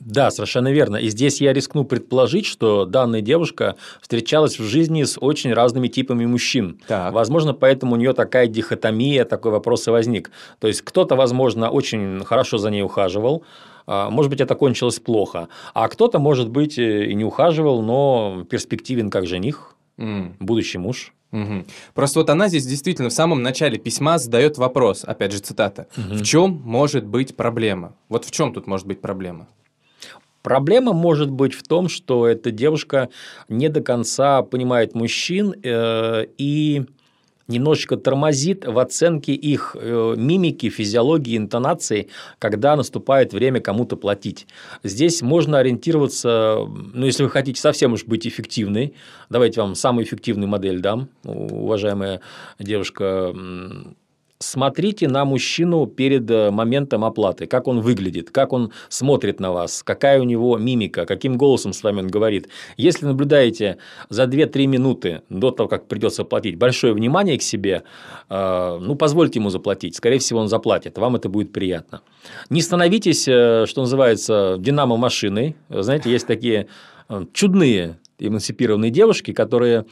Да, 0.00 0.30
совершенно 0.30 0.72
верно. 0.72 0.96
И 0.96 1.08
здесь 1.08 1.40
я 1.40 1.52
рискну 1.52 1.84
предположить, 1.84 2.46
что 2.46 2.84
данная 2.84 3.20
девушка 3.20 3.76
встречалась 4.00 4.58
в 4.58 4.64
жизни 4.64 5.02
с 5.04 5.18
очень 5.20 5.52
разными 5.52 5.88
типами 5.88 6.26
мужчин. 6.26 6.80
Так. 6.86 7.12
Возможно, 7.12 7.52
поэтому 7.54 7.94
у 7.94 7.96
нее 7.96 8.12
такая 8.12 8.46
дихотомия, 8.46 9.24
такой 9.24 9.52
вопрос 9.52 9.86
и 9.88 9.90
возник. 9.90 10.30
То 10.60 10.68
есть 10.68 10.82
кто-то, 10.82 11.16
возможно, 11.16 11.70
очень 11.70 12.24
хорошо 12.24 12.58
за 12.58 12.70
ней 12.70 12.82
ухаживал, 12.82 13.44
а, 13.86 14.10
может 14.10 14.30
быть, 14.30 14.40
это 14.40 14.54
кончилось 14.54 15.00
плохо, 15.00 15.48
а 15.72 15.88
кто-то, 15.88 16.18
может 16.18 16.50
быть, 16.50 16.78
э, 16.78 17.06
и 17.06 17.14
не 17.14 17.24
ухаживал, 17.24 17.80
но 17.80 18.44
перспективен 18.50 19.08
как 19.08 19.26
жених, 19.26 19.74
М. 19.96 20.36
будущий 20.40 20.76
муж. 20.78 21.14
Мгм. 21.30 21.66
Просто 21.94 22.20
вот 22.20 22.30
она 22.30 22.48
здесь 22.48 22.66
действительно 22.66 23.08
в 23.08 23.12
самом 23.12 23.42
начале 23.42 23.78
письма 23.78 24.18
задает 24.18 24.58
вопрос, 24.58 25.04
опять 25.04 25.32
же 25.32 25.38
цитата, 25.38 25.86
в 25.96 26.22
чем 26.22 26.60
может 26.64 27.04
быть 27.04 27.36
проблема? 27.36 27.94
Вот 28.08 28.24
в 28.24 28.30
чем 28.30 28.52
тут 28.54 28.66
может 28.66 28.86
быть 28.86 29.00
проблема? 29.00 29.46
Проблема 30.48 30.94
может 30.94 31.30
быть 31.30 31.52
в 31.52 31.62
том, 31.62 31.90
что 31.90 32.26
эта 32.26 32.50
девушка 32.50 33.10
не 33.50 33.68
до 33.68 33.82
конца 33.82 34.40
понимает 34.40 34.94
мужчин 34.94 35.54
э, 35.62 36.24
и 36.38 36.86
немножечко 37.48 37.98
тормозит 37.98 38.66
в 38.66 38.78
оценке 38.78 39.34
их 39.34 39.76
э, 39.78 40.14
мимики, 40.16 40.70
физиологии, 40.70 41.36
интонации, 41.36 42.08
когда 42.38 42.76
наступает 42.76 43.34
время 43.34 43.60
кому-то 43.60 43.96
платить. 43.96 44.46
Здесь 44.82 45.20
можно 45.20 45.58
ориентироваться, 45.58 46.60
ну, 46.94 47.04
если 47.04 47.24
вы 47.24 47.28
хотите 47.28 47.60
совсем 47.60 47.92
уж 47.92 48.04
быть 48.04 48.26
эффективной, 48.26 48.94
давайте 49.28 49.60
вам 49.60 49.74
самую 49.74 50.06
эффективную 50.06 50.48
модель 50.48 50.80
дам, 50.80 51.10
уважаемая 51.24 52.22
девушка. 52.58 53.34
Смотрите 54.40 55.08
на 55.08 55.24
мужчину 55.24 55.86
перед 55.86 56.30
э, 56.30 56.52
моментом 56.52 57.04
оплаты, 57.04 57.46
как 57.46 57.66
он 57.66 57.80
выглядит, 57.80 58.30
как 58.30 58.52
он 58.52 58.72
смотрит 58.88 59.40
на 59.40 59.50
вас, 59.50 59.82
какая 59.82 60.20
у 60.20 60.22
него 60.22 60.56
мимика, 60.58 61.06
каким 61.06 61.36
голосом 61.36 61.72
с 61.72 61.82
вами 61.82 62.02
он 62.02 62.06
говорит. 62.06 62.48
Если 62.76 63.04
наблюдаете 63.04 63.78
за 64.10 64.24
2-3 64.24 64.66
минуты 64.66 65.22
до 65.28 65.50
того, 65.50 65.68
как 65.68 65.88
придется 65.88 66.22
платить, 66.22 66.56
большое 66.56 66.92
внимание 66.92 67.36
к 67.36 67.42
себе, 67.42 67.82
э, 68.30 68.78
ну, 68.80 68.94
позвольте 68.94 69.40
ему 69.40 69.50
заплатить. 69.50 69.96
Скорее 69.96 70.20
всего, 70.20 70.38
он 70.38 70.46
заплатит, 70.46 70.98
вам 70.98 71.16
это 71.16 71.28
будет 71.28 71.52
приятно. 71.52 72.02
Не 72.48 72.62
становитесь, 72.62 73.26
э, 73.26 73.66
что 73.66 73.80
называется, 73.80 74.54
динамо-машиной. 74.60 75.56
Знаете, 75.68 76.12
есть 76.12 76.28
такие 76.28 76.68
чудные 77.32 77.98
эмансипированные 78.20 78.90
девушки, 78.90 79.32
которые 79.32 79.86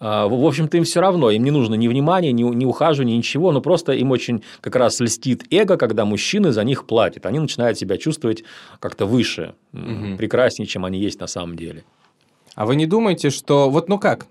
В 0.00 0.28
в 0.28 0.46
общем-то, 0.46 0.78
им 0.78 0.84
все 0.84 1.00
равно, 1.00 1.30
им 1.30 1.44
не 1.44 1.50
нужно 1.50 1.74
ни 1.74 1.86
внимания, 1.86 2.32
ни, 2.32 2.42
ни 2.42 2.64
ухаживания, 2.64 3.16
ничего, 3.18 3.52
но 3.52 3.60
просто 3.60 3.92
им 3.92 4.10
очень 4.10 4.42
как 4.62 4.76
раз 4.76 4.98
льстит 4.98 5.44
эго, 5.50 5.76
когда 5.76 6.06
мужчины 6.06 6.52
за 6.52 6.64
них 6.64 6.86
платят. 6.86 7.26
Они 7.26 7.38
начинают 7.38 7.78
себя 7.78 7.98
чувствовать 7.98 8.42
как-то 8.78 9.04
выше, 9.04 9.54
м, 9.74 10.16
прекраснее, 10.16 10.66
чем 10.66 10.86
они 10.86 10.98
есть 10.98 11.20
на 11.20 11.26
самом 11.26 11.56
деле. 11.56 11.84
А 12.54 12.64
вы 12.64 12.76
не 12.76 12.86
думаете, 12.86 13.28
что... 13.30 13.68
Вот 13.68 13.88
ну 13.88 13.98
как? 13.98 14.26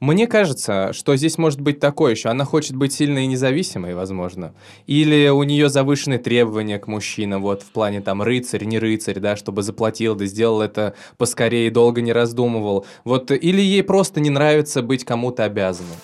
Мне 0.00 0.26
кажется, 0.26 0.94
что 0.94 1.14
здесь 1.16 1.36
может 1.36 1.60
быть 1.60 1.78
такое 1.78 2.12
еще. 2.12 2.30
Она 2.30 2.46
хочет 2.46 2.74
быть 2.74 2.94
сильной 2.94 3.24
и 3.24 3.26
независимой, 3.26 3.94
возможно. 3.94 4.54
Или 4.86 5.28
у 5.28 5.42
нее 5.42 5.68
завышенные 5.68 6.18
требования 6.18 6.78
к 6.78 6.86
мужчинам, 6.86 7.42
вот 7.42 7.62
в 7.62 7.66
плане 7.66 8.00
там 8.00 8.22
рыцарь, 8.22 8.64
не 8.64 8.78
рыцарь, 8.78 9.20
да, 9.20 9.36
чтобы 9.36 9.62
заплатил, 9.62 10.14
да 10.14 10.24
сделал 10.24 10.62
это 10.62 10.94
поскорее, 11.18 11.70
долго 11.70 12.00
не 12.00 12.14
раздумывал. 12.14 12.86
Вот, 13.04 13.30
или 13.30 13.60
ей 13.60 13.82
просто 13.82 14.20
не 14.20 14.30
нравится 14.30 14.80
быть 14.80 15.04
кому-то 15.04 15.44
обязанным. 15.44 15.96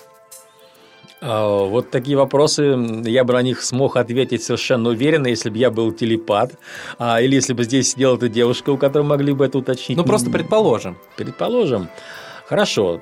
А, 1.22 1.64
Вот 1.64 1.90
такие 1.90 2.18
вопросы, 2.18 2.76
я 3.06 3.24
бы 3.24 3.32
на 3.32 3.40
них 3.40 3.62
смог 3.62 3.96
ответить 3.96 4.42
совершенно 4.42 4.90
уверенно, 4.90 5.28
если 5.28 5.48
бы 5.48 5.56
я 5.56 5.70
был 5.70 5.90
телепат, 5.90 6.52
а, 6.98 7.22
или 7.22 7.37
если 7.37 7.54
бы 7.54 7.64
здесь 7.64 7.92
сидела 7.92 8.16
эта 8.16 8.28
девушка, 8.28 8.68
у 8.68 8.76
которой 8.76 9.04
могли 9.04 9.32
бы 9.32 9.46
это 9.46 9.56
уточнить. 9.56 9.96
Ну, 9.96 10.04
просто 10.04 10.28
предположим. 10.28 10.98
Предположим. 11.16 11.88
Хорошо. 12.46 13.00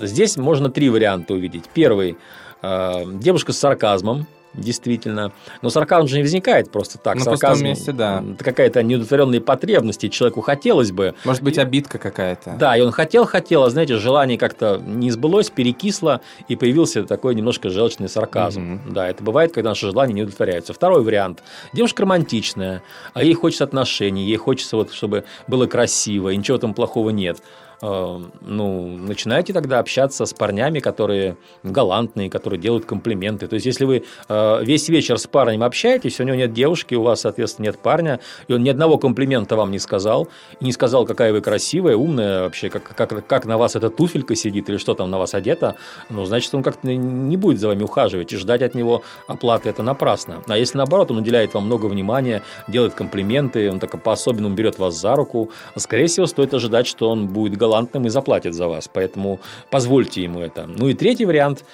Здесь 0.00 0.36
можно 0.36 0.70
три 0.70 0.88
варианта 0.90 1.34
увидеть. 1.34 1.64
Первый. 1.74 2.16
э, 2.62 3.04
Девушка 3.14 3.52
с 3.52 3.58
сарказмом. 3.58 4.26
Действительно. 4.52 5.30
Но 5.62 5.70
сарказм 5.70 6.08
же 6.08 6.16
не 6.16 6.22
возникает 6.22 6.72
просто 6.72 6.98
так. 6.98 7.14
На 7.18 7.22
Сарказм 7.22 7.62
месте, 7.62 7.92
да. 7.92 8.20
Это 8.34 8.42
какая-то 8.42 8.82
неудовлетворенные 8.82 9.40
потребности. 9.40 10.08
Человеку 10.08 10.40
хотелось 10.40 10.90
бы. 10.90 11.14
Может 11.24 11.44
быть, 11.44 11.56
обидка 11.56 11.98
какая-то. 11.98 12.56
Да, 12.58 12.76
и 12.76 12.80
он 12.80 12.90
хотел, 12.90 13.26
хотел, 13.26 13.62
а 13.62 13.70
знаете, 13.70 13.96
желание 13.96 14.36
как-то 14.38 14.82
не 14.84 15.12
сбылось, 15.12 15.50
перекисло, 15.50 16.20
и 16.48 16.56
появился 16.56 17.04
такой 17.04 17.36
немножко 17.36 17.70
желчный 17.70 18.08
сарказм. 18.08 18.60
Мгм. 18.60 18.92
Да, 18.92 19.08
это 19.08 19.22
бывает, 19.22 19.52
когда 19.52 19.70
наши 19.70 19.86
желания 19.86 20.14
не 20.14 20.22
удовлетворяются. 20.22 20.72
Второй 20.72 21.04
вариант. 21.04 21.44
Девушка 21.72 22.02
романтичная, 22.02 22.82
а 23.14 23.22
ей 23.22 23.34
хочется 23.34 23.62
отношений, 23.62 24.24
ей 24.26 24.36
хочется, 24.36 24.74
вот, 24.76 24.92
чтобы 24.92 25.24
было 25.46 25.66
красиво, 25.66 26.30
и 26.30 26.36
ничего 26.36 26.58
там 26.58 26.74
плохого 26.74 27.10
нет. 27.10 27.38
Э, 27.82 28.18
Ну, 28.42 28.96
начинайте 28.98 29.52
тогда 29.52 29.78
общаться 29.78 30.26
с 30.26 30.34
парнями, 30.34 30.80
которые 30.80 31.36
галантные, 31.62 32.28
которые 32.28 32.60
делают 32.60 32.84
комплименты. 32.84 33.46
То 33.46 33.54
есть, 33.54 33.66
если 33.66 33.84
вы 33.84 34.04
э, 34.28 34.64
весь 34.64 34.88
вечер 34.88 35.18
с 35.18 35.26
парнем 35.26 35.62
общаетесь, 35.62 36.20
у 36.20 36.24
него 36.24 36.36
нет 36.36 36.52
девушки, 36.52 36.94
у 36.94 37.02
вас, 37.02 37.20
соответственно, 37.20 37.66
нет 37.66 37.78
парня, 37.78 38.20
и 38.48 38.52
он 38.52 38.62
ни 38.62 38.68
одного 38.68 38.98
комплимента 38.98 39.56
вам 39.56 39.70
не 39.70 39.78
сказал, 39.78 40.28
и 40.60 40.64
не 40.64 40.72
сказал, 40.72 41.06
какая 41.06 41.32
вы 41.32 41.40
красивая, 41.40 41.96
умная 41.96 42.42
вообще, 42.42 42.70
как, 42.70 42.82
как, 42.82 43.26
как 43.26 43.46
на 43.46 43.56
вас 43.56 43.76
эта 43.76 43.88
туфелька 43.88 44.34
сидит 44.34 44.68
или 44.68 44.78
что 44.78 44.94
там 44.94 45.10
на 45.10 45.18
вас 45.18 45.34
одето, 45.34 45.76
ну, 46.10 46.24
значит, 46.24 46.54
он 46.54 46.62
как-то 46.62 46.88
не 46.88 47.36
будет 47.36 47.60
за 47.60 47.68
вами 47.68 47.82
ухаживать, 47.82 48.32
и 48.32 48.36
ждать 48.36 48.62
от 48.62 48.74
него 48.74 49.02
оплаты 49.26 49.68
это 49.68 49.82
напрасно. 49.82 50.42
А 50.48 50.58
если 50.58 50.78
наоборот, 50.78 51.10
он 51.10 51.18
уделяет 51.18 51.54
вам 51.54 51.66
много 51.66 51.86
внимания, 51.86 52.42
делает 52.68 52.94
комплименты, 52.94 53.70
он 53.70 53.78
так 53.80 54.02
по-особенному 54.02 54.54
берет 54.54 54.78
вас 54.78 55.00
за 55.00 55.14
руку, 55.16 55.50
скорее 55.76 56.06
всего, 56.06 56.26
стоит 56.26 56.54
ожидать, 56.54 56.86
что 56.86 57.08
он 57.08 57.26
будет 57.28 57.56
галантным 57.56 57.69
и 58.06 58.08
заплатит 58.08 58.54
за 58.54 58.68
вас, 58.68 58.88
поэтому 58.92 59.40
позвольте 59.70 60.22
ему 60.22 60.40
это. 60.40 60.66
Ну 60.66 60.88
и 60.88 60.94
третий 60.94 61.24
вариант, 61.24 61.64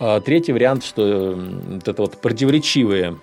а, 0.00 0.20
третий 0.20 0.52
вариант, 0.52 0.84
что 0.84 1.34
вот 1.36 1.88
это 1.88 2.02
вот 2.02 2.20
противоречивые 2.20 3.18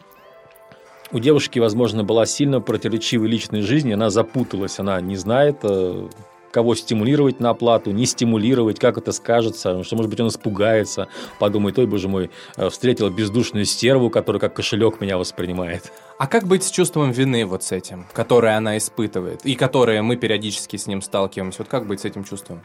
у 1.12 1.20
девушки, 1.20 1.60
возможно, 1.60 2.04
была 2.04 2.26
сильно 2.26 2.60
противоречивая 2.60 3.28
личная 3.28 3.62
жизнь, 3.62 3.94
она 3.94 4.10
запуталась, 4.10 4.80
она 4.80 5.00
не 5.02 5.16
знает, 5.16 5.58
э, 5.64 6.08
кого 6.56 6.74
стимулировать 6.74 7.42
на 7.42 7.50
оплату, 7.50 7.92
не 7.92 8.06
стимулировать, 8.06 8.80
как 8.80 8.98
это 8.98 9.12
скажется, 9.12 9.84
что, 9.84 9.96
может 9.98 10.10
быть, 10.10 10.22
он 10.22 10.30
испугается, 10.30 11.10
подумает, 11.38 11.78
ой, 11.78 11.86
боже 11.86 12.08
мой, 12.08 12.32
э, 12.56 12.70
встретил 12.70 13.10
бездушную 13.10 13.66
стерву, 13.66 14.10
которая 14.10 14.40
как 14.40 14.54
кошелек 14.54 15.02
меня 15.02 15.18
воспринимает. 15.18 15.92
А 16.18 16.28
как 16.28 16.48
быть 16.48 16.64
с 16.64 16.72
чувством 16.72 17.12
вины 17.12 17.46
вот 17.46 17.64
с 17.64 17.74
этим, 17.74 18.06
которое 18.14 18.56
она 18.56 18.78
испытывает, 18.78 19.46
и 19.46 19.56
которое 19.56 20.02
мы 20.02 20.16
периодически 20.16 20.78
с 20.78 20.88
ним 20.88 21.02
сталкиваемся? 21.02 21.58
Вот 21.60 21.68
как 21.68 21.88
быть 21.88 22.00
с 22.00 22.06
этим 22.06 22.24
чувством? 22.24 22.62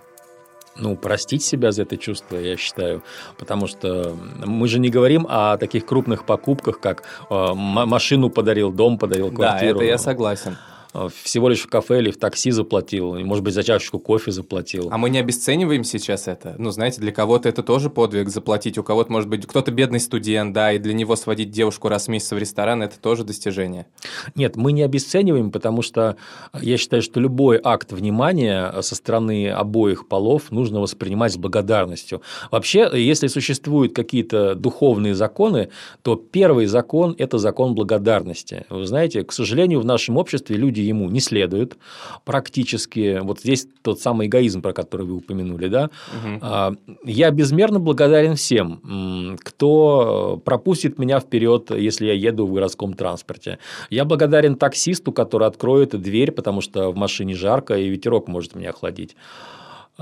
ну, 0.76 0.96
простить 0.96 1.42
себя 1.42 1.72
за 1.72 1.82
это 1.82 1.98
чувство, 1.98 2.36
я 2.36 2.56
считаю. 2.56 3.02
Потому 3.36 3.66
что 3.66 4.16
мы 4.46 4.68
же 4.68 4.78
не 4.78 4.88
говорим 4.88 5.26
о 5.28 5.58
таких 5.58 5.84
крупных 5.84 6.24
покупках, 6.24 6.78
как 6.80 7.02
э, 7.28 7.52
машину 7.54 8.30
подарил, 8.30 8.72
дом 8.72 8.96
подарил, 8.96 9.32
квартиру. 9.32 9.80
Да, 9.80 9.84
это 9.84 9.90
я 9.90 9.98
согласен. 9.98 10.56
Э, 10.92 11.08
всего 11.22 11.48
лишь 11.48 11.60
в 11.60 11.68
кафе 11.68 11.98
или 11.98 12.10
в 12.10 12.18
такси 12.18 12.50
заплатил, 12.50 13.18
может 13.20 13.44
быть, 13.44 13.54
за 13.54 13.62
чашечку 13.62 13.98
кофе 13.98 14.32
заплатил. 14.32 14.88
А 14.90 14.98
мы 14.98 15.10
не 15.10 15.18
обесцениваем 15.18 15.84
сейчас 15.84 16.28
это? 16.28 16.54
Ну, 16.58 16.70
знаете, 16.70 17.00
для 17.00 17.12
кого-то 17.12 17.48
это 17.48 17.62
тоже 17.62 17.90
подвиг 17.90 18.28
заплатить, 18.28 18.78
у 18.78 18.82
кого-то, 18.82 19.12
может 19.12 19.28
быть, 19.28 19.46
кто-то 19.46 19.70
бедный 19.70 20.00
студент, 20.00 20.52
да, 20.52 20.72
и 20.72 20.78
для 20.78 20.94
него 20.94 21.16
сводить 21.16 21.50
девушку 21.50 21.88
раз 21.88 22.06
в 22.06 22.08
месяц 22.08 22.32
в 22.32 22.38
ресторан– 22.38 22.82
это 22.82 22.98
тоже 22.98 23.24
достижение. 23.24 23.86
Нет, 24.34 24.56
мы 24.56 24.72
не 24.72 24.82
обесцениваем, 24.82 25.50
потому 25.50 25.82
что 25.82 26.16
я 26.60 26.76
считаю, 26.76 27.02
что 27.02 27.20
любой 27.20 27.60
акт 27.62 27.92
внимания 27.92 28.72
со 28.82 28.94
стороны 28.94 29.48
обоих 29.48 30.08
полов 30.08 30.50
нужно 30.50 30.80
воспринимать 30.80 31.32
с 31.32 31.36
благодарностью. 31.36 32.22
Вообще, 32.50 32.90
если 32.92 33.28
существуют 33.28 33.94
какие-то 33.94 34.54
духовные 34.54 35.14
законы, 35.14 35.70
то 36.02 36.16
первый 36.16 36.66
закон– 36.66 37.14
это 37.18 37.38
закон 37.38 37.74
благодарности. 37.74 38.66
Вы 38.70 38.86
знаете, 38.86 39.22
к 39.22 39.32
сожалению, 39.32 39.80
в 39.80 39.84
нашем 39.84 40.16
обществе 40.16 40.56
люди 40.56 40.79
люди 40.80 40.88
ему 40.88 41.10
не 41.10 41.20
следуют 41.20 41.76
практически. 42.24 43.20
Вот 43.22 43.40
здесь 43.40 43.66
тот 43.82 44.00
самый 44.00 44.26
эгоизм, 44.26 44.62
про 44.62 44.72
который 44.72 45.06
вы 45.06 45.16
упомянули, 45.16 45.68
да. 45.68 45.90
Угу. 46.24 46.76
Я 47.04 47.30
безмерно 47.30 47.78
благодарен 47.80 48.34
всем, 48.34 49.38
кто 49.42 50.40
пропустит 50.44 50.98
меня 50.98 51.20
вперед, 51.20 51.70
если 51.70 52.06
я 52.06 52.14
еду 52.14 52.46
в 52.46 52.52
городском 52.52 52.94
транспорте. 52.94 53.58
Я 53.90 54.04
благодарен 54.04 54.56
таксисту, 54.56 55.12
который 55.12 55.46
откроет 55.46 56.00
дверь, 56.00 56.32
потому 56.32 56.60
что 56.60 56.90
в 56.90 56.96
машине 56.96 57.34
жарко 57.34 57.74
и 57.74 57.88
ветерок 57.88 58.28
может 58.28 58.54
меня 58.54 58.70
охладить. 58.70 59.16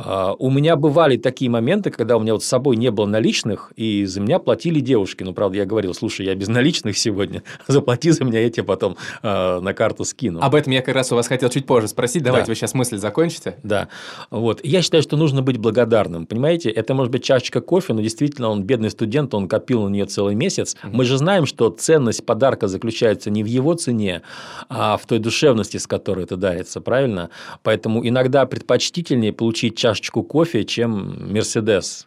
А, 0.00 0.34
у 0.38 0.48
меня 0.50 0.76
бывали 0.76 1.16
такие 1.16 1.50
моменты, 1.50 1.90
когда 1.90 2.16
у 2.16 2.20
меня 2.20 2.34
вот 2.34 2.44
с 2.44 2.46
собой 2.46 2.76
не 2.76 2.90
было 2.90 3.06
наличных, 3.06 3.72
и 3.74 4.04
за 4.04 4.20
меня 4.20 4.38
платили 4.38 4.78
девушки. 4.78 5.24
Ну, 5.24 5.34
правда, 5.34 5.58
я 5.58 5.66
говорил, 5.66 5.92
слушай, 5.92 6.24
я 6.24 6.36
без 6.36 6.46
наличных 6.46 6.96
сегодня, 6.96 7.42
заплати 7.66 8.12
за 8.12 8.22
меня, 8.24 8.40
я 8.40 8.48
тебе 8.48 8.62
потом 8.62 8.96
э, 9.22 9.60
на 9.60 9.74
карту 9.74 10.04
скину. 10.04 10.40
Об 10.40 10.54
этом 10.54 10.72
я 10.72 10.82
как 10.82 10.94
раз 10.94 11.10
у 11.10 11.16
вас 11.16 11.26
хотел 11.26 11.48
чуть 11.48 11.66
позже 11.66 11.88
спросить. 11.88 12.22
Давайте 12.22 12.46
да. 12.46 12.52
вы 12.52 12.54
сейчас 12.54 12.74
мысль 12.74 12.98
закончите. 12.98 13.56
Да. 13.64 13.88
Вот. 14.30 14.64
Я 14.64 14.82
считаю, 14.82 15.02
что 15.02 15.16
нужно 15.16 15.42
быть 15.42 15.58
благодарным. 15.58 16.26
Понимаете, 16.26 16.70
это 16.70 16.94
может 16.94 17.10
быть 17.10 17.24
чашечка 17.24 17.60
кофе, 17.60 17.92
но 17.92 18.00
действительно 18.00 18.50
он 18.50 18.62
бедный 18.62 18.90
студент, 18.90 19.34
он 19.34 19.48
копил 19.48 19.82
на 19.82 19.88
нее 19.88 20.06
целый 20.06 20.36
месяц. 20.36 20.76
Mm-hmm. 20.76 20.90
Мы 20.92 21.04
же 21.04 21.18
знаем, 21.18 21.44
что 21.44 21.70
ценность 21.70 22.24
подарка 22.24 22.68
заключается 22.68 23.30
не 23.30 23.42
в 23.42 23.46
его 23.46 23.74
цене, 23.74 24.22
а 24.68 24.96
в 24.96 25.06
той 25.06 25.18
душевности, 25.18 25.76
с 25.76 25.88
которой 25.88 26.24
это 26.24 26.36
дарится, 26.36 26.80
правильно? 26.80 27.30
Поэтому 27.64 28.06
иногда 28.06 28.46
предпочтительнее 28.46 29.32
получить 29.32 29.76
чашечку 29.76 29.87
чашечку 29.88 30.22
кофе, 30.22 30.64
чем 30.64 31.32
Мерседес. 31.32 32.06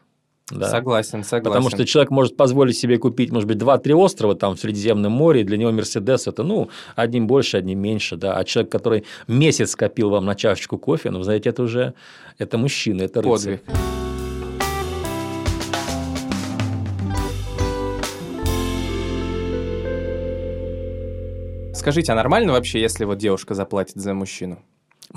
Да. 0.52 0.70
Согласен, 0.70 1.24
согласен. 1.24 1.44
Потому 1.44 1.70
что 1.70 1.86
человек 1.86 2.12
может 2.12 2.38
позволить 2.38 2.78
себе 2.78 2.98
купить, 2.98 3.32
может 3.32 3.48
быть, 3.48 3.58
2-3 3.58 3.94
острова 3.94 4.36
там 4.36 4.56
в 4.56 4.60
Средиземном 4.60 5.12
море, 5.12 5.42
и 5.42 5.44
для 5.44 5.58
него 5.58 5.72
Мерседес 5.72 6.28
это, 6.28 6.44
ну, 6.44 6.70
одним 6.96 7.26
больше, 7.26 7.58
одним 7.58 7.80
меньше, 7.80 8.18
да. 8.18 8.36
А 8.36 8.44
человек, 8.44 8.72
который 8.72 9.06
месяц 9.28 9.76
копил 9.76 10.10
вам 10.10 10.26
на 10.26 10.36
чашечку 10.36 10.78
кофе, 10.78 11.10
ну, 11.10 11.24
знаете, 11.24 11.50
это 11.50 11.64
уже, 11.64 11.94
это 12.38 12.58
мужчина, 12.60 13.04
это 13.04 13.22
рыцарь. 13.22 13.58
Подвиг. 13.58 13.76
Скажите, 21.74 22.12
а 22.12 22.16
нормально 22.16 22.52
вообще, 22.52 22.80
если 22.80 23.06
вот 23.06 23.18
девушка 23.18 23.56
заплатит 23.56 23.96
за 23.96 24.14
мужчину? 24.14 24.60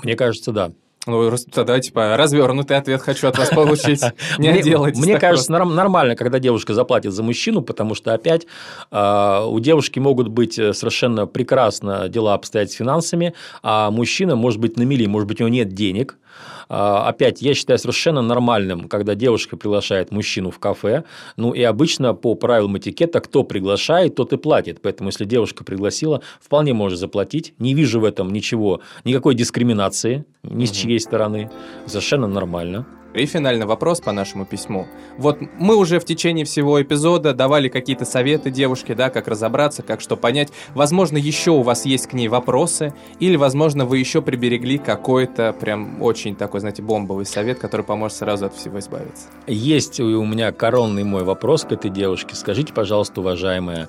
Мне 0.01 0.15
кажется, 0.15 0.51
да. 0.51 0.71
Ну, 1.05 1.31
тогда, 1.51 1.79
типа, 1.79 2.17
развернутый 2.17 2.77
ответ 2.77 3.01
хочу 3.01 3.27
от 3.27 3.37
вас 3.37 3.49
получить. 3.49 4.01
Не 4.37 4.61
делайте 4.61 4.99
Мне 5.01 5.19
кажется, 5.19 5.51
нормально, 5.51 6.15
когда 6.15 6.39
девушка 6.39 6.73
заплатит 6.73 7.13
за 7.13 7.21
мужчину, 7.23 7.61
потому 7.61 7.95
что, 7.95 8.13
опять, 8.13 8.47
а, 8.91 9.45
у 9.45 9.59
девушки 9.59 9.99
могут 9.99 10.29
быть 10.29 10.57
э, 10.57 10.73
совершенно 10.73 11.27
прекрасно 11.27 12.09
дела 12.09 12.33
обстоять 12.33 12.71
с 12.71 12.75
финансами, 12.75 13.33
а 13.61 13.91
мужчина 13.91 14.35
может 14.35 14.59
быть 14.59 14.77
на 14.77 14.83
мели, 14.83 15.05
может 15.05 15.27
быть, 15.27 15.41
у 15.41 15.43
него 15.43 15.53
нет 15.53 15.73
денег, 15.73 16.17
опять, 16.67 17.41
я 17.41 17.53
считаю 17.53 17.79
совершенно 17.79 18.21
нормальным, 18.21 18.87
когда 18.87 19.15
девушка 19.15 19.57
приглашает 19.57 20.11
мужчину 20.11 20.51
в 20.51 20.59
кафе. 20.59 21.03
Ну 21.37 21.53
и 21.53 21.61
обычно 21.61 22.13
по 22.13 22.35
правилам 22.35 22.77
этикета, 22.77 23.19
кто 23.19 23.43
приглашает, 23.43 24.15
тот 24.15 24.33
и 24.33 24.37
платит. 24.37 24.81
Поэтому, 24.81 25.09
если 25.09 25.25
девушка 25.25 25.63
пригласила, 25.63 26.21
вполне 26.41 26.73
может 26.73 26.99
заплатить. 26.99 27.53
Не 27.59 27.73
вижу 27.73 27.99
в 27.99 28.05
этом 28.05 28.31
ничего, 28.31 28.81
никакой 29.03 29.35
дискриминации 29.35 30.25
ни 30.43 30.65
с 30.65 30.71
чьей 30.71 30.99
стороны. 30.99 31.49
Совершенно 31.85 32.27
нормально. 32.27 32.85
И 33.15 33.25
финальный 33.25 33.65
вопрос 33.65 34.01
по 34.01 34.11
нашему 34.11 34.45
письму. 34.45 34.87
Вот 35.17 35.39
мы 35.57 35.77
уже 35.77 35.99
в 35.99 36.05
течение 36.05 36.43
всего 36.43 36.81
эпизода 36.81 37.33
давали 37.33 37.69
какие-то 37.69 38.03
советы 38.03 38.51
девушке, 38.51 38.93
да, 38.93 39.09
как 39.09 39.29
разобраться, 39.29 39.83
как 39.83 40.01
что 40.01 40.17
понять. 40.17 40.51
Возможно, 40.73 41.17
еще 41.17 41.51
у 41.51 41.61
вас 41.61 41.85
есть 41.85 42.07
к 42.07 42.13
ней 42.13 42.27
вопросы, 42.27 42.93
или, 43.19 43.37
возможно, 43.37 43.85
вы 43.85 43.99
еще 43.99 44.21
приберегли 44.21 44.77
какой-то 44.77 45.53
прям 45.53 46.01
очень 46.01 46.35
такой, 46.35 46.59
знаете, 46.59 46.81
бомбовый 46.81 47.25
совет, 47.25 47.57
который 47.57 47.85
поможет 47.85 48.17
сразу 48.17 48.47
от 48.47 48.53
всего 48.53 48.79
избавиться. 48.79 49.27
Есть 49.47 49.99
у 50.01 50.25
меня 50.25 50.51
коронный 50.51 51.05
мой 51.05 51.23
вопрос 51.23 51.63
к 51.63 51.71
этой 51.71 51.89
девушке. 51.89 52.35
Скажите, 52.35 52.73
пожалуйста, 52.73 53.21
уважаемая, 53.21 53.87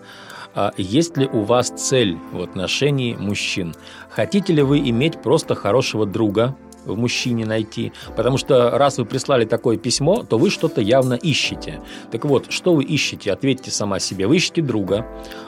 а 0.54 0.72
есть 0.76 1.16
ли 1.16 1.26
у 1.26 1.42
вас 1.42 1.68
цель 1.68 2.16
в 2.32 2.40
отношении 2.40 3.14
мужчин? 3.14 3.74
Хотите 4.08 4.52
ли 4.52 4.62
вы 4.62 4.78
иметь 4.78 5.20
просто 5.20 5.54
хорошего 5.54 6.06
друга, 6.06 6.56
в 6.86 6.96
мужчине 6.96 7.44
найти. 7.44 7.92
Потому 8.16 8.38
что 8.38 8.70
раз 8.70 8.98
вы 8.98 9.04
прислали 9.04 9.44
такое 9.44 9.76
письмо, 9.76 10.22
то 10.22 10.38
вы 10.38 10.50
что-то 10.50 10.80
явно 10.80 11.14
ищете. 11.14 11.82
Так 12.10 12.24
вот, 12.24 12.46
что 12.50 12.74
вы 12.74 12.84
ищете? 12.84 13.32
Ответьте 13.32 13.70
сама 13.70 13.98
себе. 13.98 14.26
Вы 14.26 14.36
ищете 14.36 14.62
друга, 14.62 15.06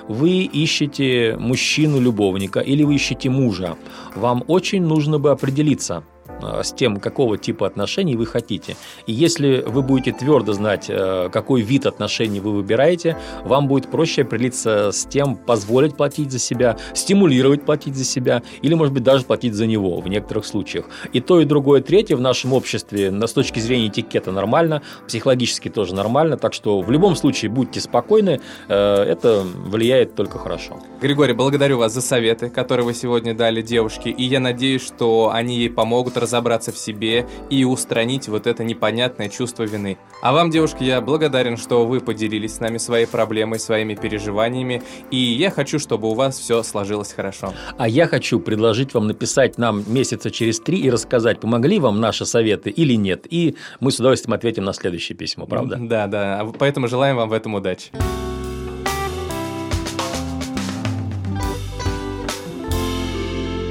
вы 0.09 0.42
ищете 0.42 1.37
мужчину-любовника 1.38 2.61
или 2.61 2.83
вы 2.83 2.96
ищете 2.96 3.31
мужа. 3.31 3.77
Вам 4.14 4.44
очень 4.46 4.83
нужно 4.83 5.18
бы 5.18 5.31
определиться– 5.31 6.05
с 6.42 6.72
тем, 6.72 6.98
какого 6.98 7.38
типа 7.38 7.66
отношений 7.66 8.16
вы 8.16 8.27
хотите. 8.27 8.77
И 9.07 9.12
если 9.12 9.62
вы 9.66 9.83
будете 9.83 10.12
твердо 10.12 10.53
знать, 10.53 10.87
э, 10.88 11.29
какой 11.33 11.62
вид 11.62 11.87
отношений 11.87 12.40
вы 12.40 12.53
выбираете, 12.53 13.16
вам 13.44 13.68
будет 13.68 13.90
проще 13.90 14.22
определиться 14.22 14.90
с 14.92 15.05
тем, 15.05 15.37
позволить 15.37 15.96
платить 15.96 16.33
за 16.33 16.38
себя, 16.38 16.77
стимулировать 16.94 17.62
платить 17.64 17.96
за 17.96 18.05
себя, 18.05 18.42
или, 18.62 18.74
может 18.74 18.94
быть, 18.94 19.03
даже 19.03 19.24
платить 19.24 19.55
за 19.55 19.66
него 19.66 20.01
в 20.01 20.09
некоторых 20.09 20.46
случаях. 20.46 20.87
И 21.12 21.20
то, 21.20 21.40
и 21.40 21.44
другое, 21.44 21.81
третье 21.81 22.16
в 22.16 22.20
нашем 22.20 22.53
обществе 22.53 23.11
с 23.11 23.33
точки 23.33 23.61
зрения 23.61 23.88
этикета 23.88 24.33
нормально, 24.33 24.83
психологически 25.07 25.68
тоже 25.68 25.94
нормально, 25.94 26.37
так 26.37 26.55
что 26.55 26.81
в 26.81 26.90
любом 26.90 27.14
случае 27.14 27.51
будьте 27.51 27.81
спокойны, 27.81 28.40
э, 28.68 28.74
это 28.74 29.44
влияет 29.44 30.14
только 30.14 30.38
хорошо. 30.38 30.79
Григорий, 31.01 31.35
благодарю 31.35 31.79
вас 31.79 31.92
за 31.92 32.01
советы, 32.01 32.48
которые 32.51 32.85
вы 32.85 32.94
сегодня 32.94 33.35
дали 33.35 33.62
девушке, 33.62 34.11
и 34.11 34.24
я 34.24 34.40
надеюсь, 34.40 34.85
что 34.85 35.31
они 35.33 35.57
ей 35.57 35.70
помогут 35.70 36.16
разобраться 36.28 36.72
в 36.72 36.78
себе 36.78 37.26
и 37.48 37.64
устранить 37.64 38.28
вот 38.28 38.46
это 38.46 38.62
непонятное 38.62 39.28
чувство 39.28 39.62
вины. 39.62 39.96
А 40.22 40.32
вам, 40.32 40.50
девушки, 40.50 40.84
я 40.84 41.00
благодарен, 41.00 41.56
что 41.56 41.86
вы 41.86 42.00
поделились 42.00 42.56
с 42.56 42.60
нами 42.60 42.78
своей 42.78 43.06
проблемой, 43.06 43.58
своими 43.58 43.94
переживаниями, 43.94 44.82
и 45.10 45.16
я 45.16 45.50
хочу, 45.50 45.78
чтобы 45.78 46.10
у 46.10 46.14
вас 46.14 46.38
все 46.38 46.62
сложилось 46.62 47.12
хорошо. 47.12 47.54
А 47.78 47.88
я 47.88 48.06
хочу 48.06 48.40
предложить 48.40 48.94
вам 48.94 49.06
написать 49.06 49.58
нам 49.58 49.82
месяца 49.86 50.30
через 50.30 50.60
три 50.60 50.78
и 50.80 50.90
рассказать, 50.90 51.40
помогли 51.40 51.78
вам 51.78 52.00
наши 52.00 52.26
советы 52.26 52.70
или 52.70 52.94
нет, 52.94 53.26
и 53.30 53.56
мы 53.80 53.90
с 53.90 53.98
удовольствием 53.98 54.34
ответим 54.34 54.64
на 54.64 54.74
следующее 54.74 55.16
письмо, 55.16 55.46
правда? 55.46 55.78
Да, 55.80 56.06
да, 56.06 56.46
поэтому 56.58 56.88
желаем 56.88 57.16
вам 57.16 57.30
в 57.30 57.32
этом 57.32 57.54
удачи. 57.54 57.90